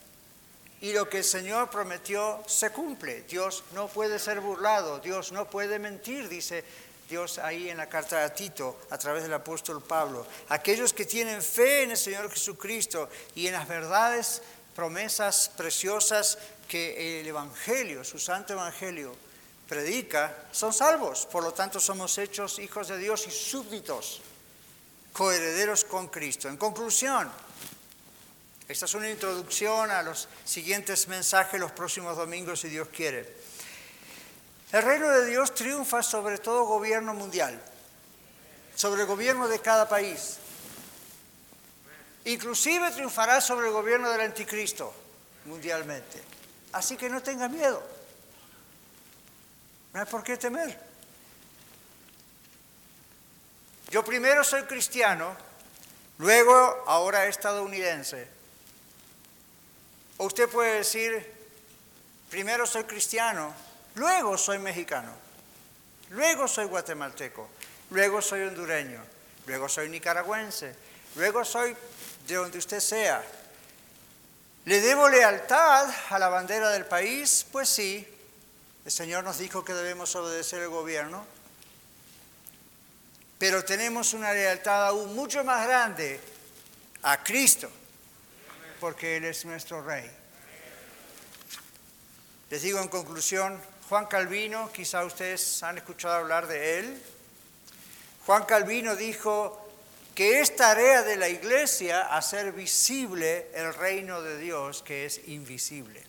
Y 0.82 0.92
lo 0.92 1.08
que 1.08 1.18
el 1.18 1.24
Señor 1.24 1.70
prometió 1.70 2.42
se 2.46 2.70
cumple. 2.70 3.22
Dios 3.22 3.64
no 3.72 3.88
puede 3.88 4.18
ser 4.18 4.40
burlado, 4.42 4.98
Dios 4.98 5.32
no 5.32 5.48
puede 5.48 5.78
mentir, 5.78 6.28
dice 6.28 6.62
Dios 7.08 7.38
ahí 7.38 7.70
en 7.70 7.76
la 7.76 7.88
carta 7.88 8.24
a 8.24 8.34
Tito 8.34 8.80
a 8.90 8.98
través 8.98 9.22
del 9.22 9.34
apóstol 9.34 9.82
Pablo. 9.82 10.26
Aquellos 10.48 10.92
que 10.92 11.04
tienen 11.04 11.42
fe 11.42 11.84
en 11.84 11.92
el 11.92 11.96
Señor 11.96 12.30
Jesucristo 12.30 13.08
y 13.34 13.46
en 13.46 13.52
las 13.52 13.68
verdades, 13.68 14.42
promesas 14.74 15.50
preciosas 15.56 16.38
que 16.68 17.20
el 17.20 17.26
Evangelio, 17.26 18.02
su 18.04 18.18
santo 18.18 18.54
Evangelio, 18.54 19.14
predica, 19.68 20.46
son 20.52 20.72
salvos. 20.72 21.26
Por 21.26 21.44
lo 21.44 21.52
tanto, 21.52 21.80
somos 21.80 22.18
hechos 22.18 22.58
hijos 22.58 22.88
de 22.88 22.98
Dios 22.98 23.26
y 23.26 23.30
súbditos 23.30 24.20
coherederos 25.12 25.84
con 25.84 26.08
Cristo. 26.08 26.48
En 26.48 26.56
conclusión, 26.56 27.30
esta 28.68 28.84
es 28.84 28.94
una 28.94 29.08
introducción 29.08 29.90
a 29.90 30.02
los 30.02 30.28
siguientes 30.44 31.08
mensajes 31.08 31.60
los 31.60 31.72
próximos 31.72 32.16
domingos, 32.16 32.60
si 32.60 32.68
Dios 32.68 32.88
quiere. 32.88 33.45
El 34.72 34.82
reino 34.82 35.08
de 35.08 35.26
Dios 35.26 35.54
triunfa 35.54 36.02
sobre 36.02 36.38
todo 36.38 36.64
gobierno 36.64 37.14
mundial, 37.14 37.60
sobre 38.74 39.02
el 39.02 39.06
gobierno 39.06 39.48
de 39.48 39.60
cada 39.60 39.88
país. 39.88 40.38
Inclusive 42.24 42.90
triunfará 42.90 43.40
sobre 43.40 43.68
el 43.68 43.72
gobierno 43.72 44.10
del 44.10 44.22
anticristo 44.22 44.92
mundialmente. 45.44 46.20
Así 46.72 46.96
que 46.96 47.08
no 47.08 47.22
tenga 47.22 47.48
miedo. 47.48 47.82
No 49.94 50.00
hay 50.00 50.06
por 50.06 50.24
qué 50.24 50.36
temer. 50.36 50.78
Yo 53.90 54.04
primero 54.04 54.42
soy 54.42 54.64
cristiano, 54.64 55.36
luego 56.18 56.54
ahora 56.86 57.26
estadounidense. 57.26 58.28
O 60.18 60.24
usted 60.26 60.48
puede 60.48 60.78
decir, 60.78 61.32
primero 62.28 62.66
soy 62.66 62.82
cristiano, 62.84 63.54
luego 63.96 64.38
soy 64.38 64.58
mexicano, 64.58 65.12
luego 66.10 66.48
soy 66.48 66.64
guatemalteco, 66.66 67.48
luego 67.90 68.22
soy 68.22 68.42
hondureño, 68.42 69.00
luego 69.46 69.68
soy 69.68 69.88
nicaragüense, 69.88 70.74
luego 71.16 71.44
soy 71.44 71.76
de 72.26 72.34
donde 72.34 72.58
usted 72.58 72.80
sea. 72.80 73.22
¿Le 74.64 74.80
debo 74.80 75.08
lealtad 75.08 75.92
a 76.10 76.18
la 76.18 76.28
bandera 76.28 76.70
del 76.70 76.86
país? 76.86 77.44
Pues 77.52 77.68
sí. 77.68 78.08
El 78.84 78.92
Señor 78.92 79.24
nos 79.24 79.38
dijo 79.38 79.64
que 79.64 79.74
debemos 79.74 80.14
obedecer 80.16 80.62
el 80.62 80.68
gobierno 80.68 81.26
pero 83.38 83.64
tenemos 83.64 84.14
una 84.14 84.32
lealtad 84.32 84.86
aún 84.86 85.14
mucho 85.14 85.44
más 85.44 85.66
grande 85.66 86.20
a 87.02 87.22
Cristo, 87.22 87.70
porque 88.80 89.18
Él 89.18 89.26
es 89.26 89.44
nuestro 89.44 89.82
Rey. 89.82 90.10
Les 92.48 92.62
digo 92.62 92.80
en 92.80 92.88
conclusión, 92.88 93.60
Juan 93.88 94.06
Calvino, 94.06 94.72
quizá 94.72 95.04
ustedes 95.04 95.62
han 95.62 95.78
escuchado 95.78 96.14
hablar 96.14 96.48
de 96.48 96.80
él. 96.80 97.02
Juan 98.26 98.44
Calvino 98.44 98.96
dijo 98.96 99.64
que 100.16 100.40
es 100.40 100.56
tarea 100.56 101.02
de 101.02 101.16
la 101.16 101.28
iglesia 101.28 102.16
hacer 102.16 102.50
visible 102.50 103.48
el 103.54 103.72
reino 103.74 104.22
de 104.22 104.38
Dios 104.38 104.82
que 104.82 105.06
es 105.06 105.28
invisible. 105.28 106.02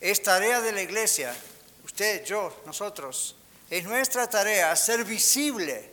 Es 0.00 0.20
tarea 0.22 0.60
de 0.60 0.72
la 0.72 0.82
iglesia, 0.82 1.34
usted, 1.84 2.24
yo, 2.24 2.62
nosotros, 2.66 3.36
es 3.70 3.84
nuestra 3.84 4.28
tarea 4.28 4.72
hacer 4.72 5.04
visible 5.04 5.90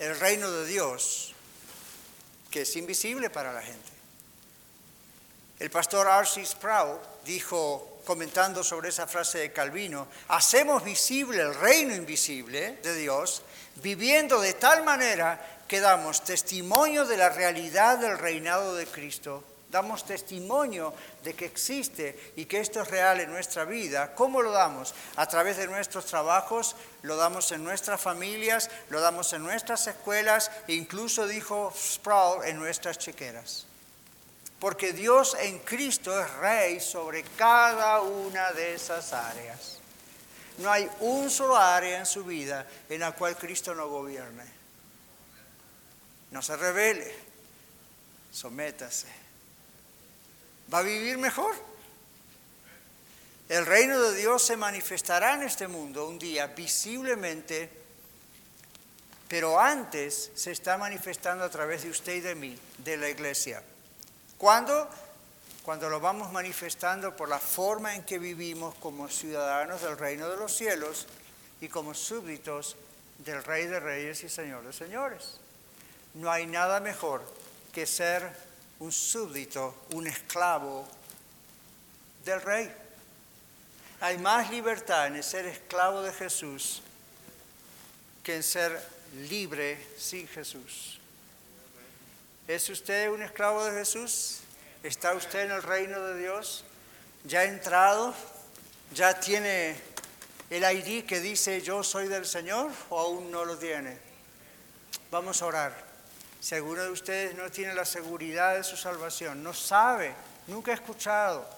el 0.00 0.18
reino 0.18 0.50
de 0.50 0.66
Dios, 0.66 1.34
que 2.50 2.62
es 2.62 2.76
invisible 2.76 3.30
para 3.30 3.52
la 3.52 3.62
gente. 3.62 3.90
El 5.60 5.70
pastor 5.70 6.06
R.C. 6.06 6.44
Sproul 6.44 6.98
dijo, 7.24 7.95
comentando 8.06 8.62
sobre 8.62 8.88
esa 8.88 9.06
frase 9.06 9.38
de 9.38 9.52
Calvino, 9.52 10.06
hacemos 10.28 10.82
visible 10.84 11.42
el 11.42 11.54
reino 11.54 11.94
invisible 11.94 12.78
de 12.82 12.94
Dios, 12.94 13.42
viviendo 13.82 14.40
de 14.40 14.54
tal 14.54 14.84
manera 14.84 15.58
que 15.66 15.80
damos 15.80 16.22
testimonio 16.24 17.04
de 17.04 17.18
la 17.18 17.28
realidad 17.28 17.98
del 17.98 18.16
reinado 18.16 18.76
de 18.76 18.86
Cristo 18.86 19.44
damos 19.76 20.04
testimonio 20.04 20.94
de 21.22 21.34
que 21.34 21.44
existe 21.44 22.32
y 22.36 22.46
que 22.46 22.60
esto 22.60 22.80
es 22.80 22.88
real 22.88 23.20
en 23.20 23.30
nuestra 23.30 23.64
vida. 23.64 24.14
¿Cómo 24.14 24.40
lo 24.40 24.50
damos? 24.50 24.94
A 25.16 25.26
través 25.26 25.56
de 25.56 25.66
nuestros 25.66 26.06
trabajos, 26.06 26.76
lo 27.02 27.16
damos 27.16 27.52
en 27.52 27.64
nuestras 27.64 28.00
familias, 28.00 28.70
lo 28.88 29.00
damos 29.00 29.32
en 29.32 29.42
nuestras 29.42 29.86
escuelas 29.86 30.50
e 30.68 30.74
incluso, 30.74 31.26
dijo 31.26 31.72
Sproul, 31.76 32.46
en 32.46 32.58
nuestras 32.58 32.98
chequeras. 32.98 33.66
Porque 34.66 34.92
Dios 34.92 35.36
en 35.38 35.60
Cristo 35.60 36.20
es 36.20 36.28
rey 36.38 36.80
sobre 36.80 37.22
cada 37.22 38.00
una 38.00 38.50
de 38.50 38.74
esas 38.74 39.12
áreas. 39.12 39.78
No 40.58 40.72
hay 40.72 40.90
un 40.98 41.30
solo 41.30 41.56
área 41.56 42.00
en 42.00 42.04
su 42.04 42.24
vida 42.24 42.66
en 42.88 42.98
la 42.98 43.12
cual 43.12 43.36
Cristo 43.36 43.76
no 43.76 43.88
gobierne. 43.88 44.42
No 46.32 46.42
se 46.42 46.56
revele, 46.56 47.14
sométase 48.32 49.06
va 50.74 50.78
a 50.78 50.82
vivir 50.82 51.16
mejor. 51.16 51.54
El 53.48 53.66
reino 53.66 54.02
de 54.02 54.16
Dios 54.16 54.42
se 54.42 54.56
manifestará 54.56 55.34
en 55.34 55.44
este 55.44 55.68
mundo 55.68 56.08
un 56.08 56.18
día 56.18 56.48
visiblemente, 56.48 57.70
pero 59.28 59.60
antes 59.60 60.32
se 60.34 60.50
está 60.50 60.76
manifestando 60.76 61.44
a 61.44 61.50
través 61.50 61.84
de 61.84 61.90
usted 61.90 62.16
y 62.16 62.20
de 62.20 62.34
mí, 62.34 62.58
de 62.78 62.96
la 62.96 63.08
iglesia. 63.08 63.62
¿Cuándo? 64.38 64.88
Cuando 65.62 65.88
lo 65.88 65.98
vamos 65.98 66.30
manifestando 66.30 67.16
por 67.16 67.28
la 67.28 67.38
forma 67.38 67.94
en 67.94 68.04
que 68.04 68.18
vivimos 68.18 68.74
como 68.76 69.08
ciudadanos 69.08 69.82
del 69.82 69.98
reino 69.98 70.28
de 70.28 70.36
los 70.36 70.54
cielos 70.54 71.06
y 71.60 71.68
como 71.68 71.94
súbditos 71.94 72.76
del 73.18 73.42
Rey 73.42 73.66
de 73.66 73.80
Reyes 73.80 74.22
y 74.22 74.28
Señor 74.28 74.64
de 74.64 74.72
Señores. 74.72 75.38
No 76.14 76.30
hay 76.30 76.46
nada 76.46 76.80
mejor 76.80 77.22
que 77.72 77.86
ser 77.86 78.30
un 78.78 78.92
súbdito, 78.92 79.74
un 79.92 80.06
esclavo 80.06 80.86
del 82.24 82.42
rey. 82.42 82.72
Hay 84.00 84.18
más 84.18 84.50
libertad 84.50 85.06
en 85.06 85.22
ser 85.22 85.46
esclavo 85.46 86.02
de 86.02 86.12
Jesús 86.12 86.82
que 88.22 88.36
en 88.36 88.42
ser 88.42 88.80
libre 89.28 89.84
sin 89.96 90.28
Jesús. 90.28 91.00
¿Es 92.48 92.68
usted 92.68 93.10
un 93.10 93.22
esclavo 93.22 93.64
de 93.64 93.72
Jesús? 93.78 94.38
¿Está 94.82 95.14
usted 95.14 95.46
en 95.46 95.50
el 95.50 95.62
reino 95.62 96.00
de 96.00 96.18
Dios? 96.18 96.64
ya 97.26 97.40
ha 97.40 97.44
entrado, 97.44 98.14
ya 98.92 99.18
tiene 99.18 99.76
el 100.48 100.62
ID 100.62 101.04
que 101.04 101.20
dice 101.20 101.60
yo 101.60 101.82
soy 101.82 102.06
del 102.08 102.24
Señor 102.24 102.70
o 102.88 103.00
aún 103.00 103.30
no 103.30 103.44
lo 103.44 103.58
tiene. 103.58 103.98
Vamos 105.10 105.42
a 105.42 105.46
orar. 105.46 105.86
Si 106.40 106.54
alguno 106.54 106.82
de 106.82 106.90
ustedes 106.90 107.34
no 107.34 107.50
tiene 107.50 107.74
la 107.74 107.84
seguridad 107.84 108.54
de 108.54 108.62
su 108.62 108.76
salvación, 108.76 109.42
no 109.42 109.52
sabe, 109.52 110.14
nunca 110.46 110.70
ha 110.70 110.74
escuchado, 110.74 111.48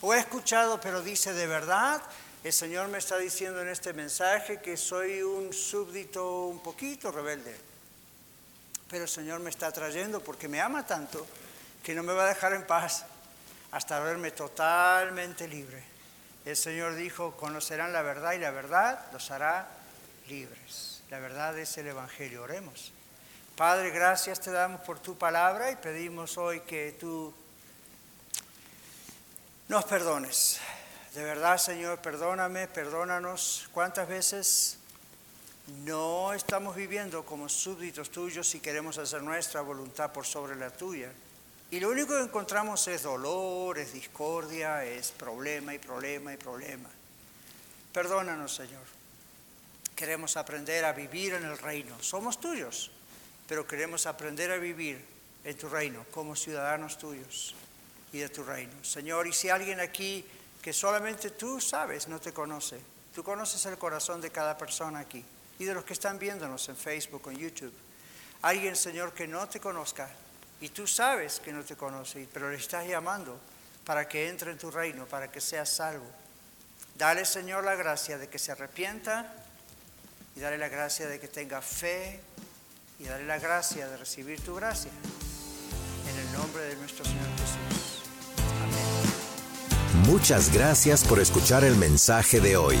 o 0.00 0.10
ha 0.10 0.18
escuchado 0.18 0.80
pero 0.80 1.02
dice 1.02 1.32
de 1.32 1.46
verdad, 1.46 2.02
el 2.42 2.52
Señor 2.52 2.88
me 2.88 2.98
está 2.98 3.18
diciendo 3.18 3.60
en 3.60 3.68
este 3.68 3.92
mensaje 3.92 4.60
que 4.60 4.76
soy 4.76 5.22
un 5.22 5.52
súbdito 5.52 6.46
un 6.46 6.60
poquito 6.60 7.12
rebelde. 7.12 7.71
Pero 8.92 9.04
el 9.04 9.08
Señor 9.08 9.40
me 9.40 9.48
está 9.48 9.72
trayendo 9.72 10.22
porque 10.22 10.48
me 10.48 10.60
ama 10.60 10.84
tanto 10.84 11.26
que 11.82 11.94
no 11.94 12.02
me 12.02 12.12
va 12.12 12.24
a 12.24 12.28
dejar 12.28 12.52
en 12.52 12.66
paz 12.66 13.06
hasta 13.70 13.98
verme 14.00 14.32
totalmente 14.32 15.48
libre. 15.48 15.82
El 16.44 16.58
Señor 16.58 16.94
dijo, 16.94 17.34
conocerán 17.38 17.94
la 17.94 18.02
verdad 18.02 18.34
y 18.34 18.38
la 18.38 18.50
verdad 18.50 19.06
los 19.10 19.30
hará 19.30 19.66
libres. 20.28 21.00
La 21.08 21.20
verdad 21.20 21.58
es 21.58 21.78
el 21.78 21.86
Evangelio. 21.86 22.42
Oremos. 22.42 22.92
Padre, 23.56 23.88
gracias 23.92 24.40
te 24.40 24.50
damos 24.50 24.82
por 24.82 24.98
tu 24.98 25.16
palabra 25.16 25.70
y 25.70 25.76
pedimos 25.76 26.36
hoy 26.36 26.60
que 26.60 26.94
tú 27.00 27.32
nos 29.68 29.86
perdones. 29.86 30.60
De 31.14 31.24
verdad, 31.24 31.56
Señor, 31.56 31.98
perdóname, 32.00 32.68
perdónanos. 32.68 33.70
¿Cuántas 33.72 34.06
veces 34.06 34.76
no 35.66 36.32
estamos 36.32 36.74
viviendo 36.74 37.24
como 37.24 37.48
súbditos 37.48 38.10
tuyos 38.10 38.54
y 38.54 38.60
queremos 38.60 38.98
hacer 38.98 39.22
nuestra 39.22 39.60
voluntad 39.60 40.12
por 40.12 40.26
sobre 40.26 40.56
la 40.56 40.70
tuya? 40.70 41.12
Y 41.70 41.80
lo 41.80 41.88
único 41.88 42.16
que 42.16 42.24
encontramos 42.24 42.86
es 42.88 43.04
dolor, 43.04 43.78
es 43.78 43.92
discordia, 43.92 44.84
es 44.84 45.10
problema 45.12 45.72
y 45.72 45.78
problema 45.78 46.34
y 46.34 46.36
problema. 46.36 46.90
Perdónanos, 47.92 48.54
Señor. 48.54 48.82
Queremos 49.94 50.36
aprender 50.36 50.84
a 50.84 50.92
vivir 50.92 51.34
en 51.34 51.44
el 51.44 51.56
reino. 51.56 51.96
Somos 52.02 52.40
tuyos, 52.40 52.90
pero 53.48 53.66
queremos 53.66 54.06
aprender 54.06 54.50
a 54.50 54.58
vivir 54.58 55.02
en 55.44 55.56
tu 55.56 55.68
reino 55.68 56.04
como 56.10 56.36
ciudadanos 56.36 56.98
tuyos 56.98 57.54
y 58.12 58.18
de 58.18 58.28
tu 58.28 58.42
reino. 58.42 58.72
Señor, 58.84 59.26
y 59.26 59.32
si 59.32 59.48
alguien 59.48 59.80
aquí 59.80 60.24
que 60.60 60.72
solamente 60.72 61.30
tú 61.30 61.60
sabes, 61.60 62.08
no 62.08 62.20
te 62.20 62.32
conoce, 62.32 62.78
tú 63.14 63.22
conoces 63.22 63.64
el 63.66 63.78
corazón 63.78 64.20
de 64.20 64.30
cada 64.30 64.58
persona 64.58 65.00
aquí 65.00 65.24
y 65.62 65.64
de 65.64 65.74
los 65.74 65.84
que 65.84 65.92
están 65.92 66.18
viéndonos 66.18 66.68
en 66.68 66.76
Facebook 66.76 67.22
o 67.24 67.30
en 67.30 67.38
YouTube. 67.38 67.72
Alguien, 68.42 68.74
Señor, 68.74 69.14
que 69.14 69.28
no 69.28 69.48
te 69.48 69.60
conozca 69.60 70.10
y 70.60 70.70
tú 70.70 70.88
sabes 70.88 71.38
que 71.38 71.52
no 71.52 71.62
te 71.62 71.76
conoce, 71.76 72.26
pero 72.32 72.50
le 72.50 72.56
estás 72.56 72.84
llamando 72.84 73.38
para 73.84 74.08
que 74.08 74.28
entre 74.28 74.50
en 74.50 74.58
tu 74.58 74.72
reino, 74.72 75.06
para 75.06 75.30
que 75.30 75.40
sea 75.40 75.64
salvo. 75.64 76.04
Dale, 76.98 77.24
Señor, 77.24 77.62
la 77.62 77.76
gracia 77.76 78.18
de 78.18 78.28
que 78.28 78.40
se 78.40 78.50
arrepienta 78.50 79.32
y 80.34 80.40
dale 80.40 80.58
la 80.58 80.68
gracia 80.68 81.06
de 81.06 81.20
que 81.20 81.28
tenga 81.28 81.62
fe 81.62 82.20
y 82.98 83.04
dale 83.04 83.24
la 83.24 83.38
gracia 83.38 83.86
de 83.86 83.96
recibir 83.96 84.40
tu 84.40 84.56
gracia. 84.56 84.90
En 86.10 86.18
el 86.18 86.32
nombre 86.32 86.64
de 86.64 86.74
nuestro 86.74 87.04
Señor 87.04 87.28
Jesús. 87.38 88.02
Amén. 88.64 90.10
Muchas 90.10 90.52
gracias 90.52 91.04
por 91.04 91.20
escuchar 91.20 91.62
el 91.62 91.76
mensaje 91.76 92.40
de 92.40 92.56
hoy. 92.56 92.80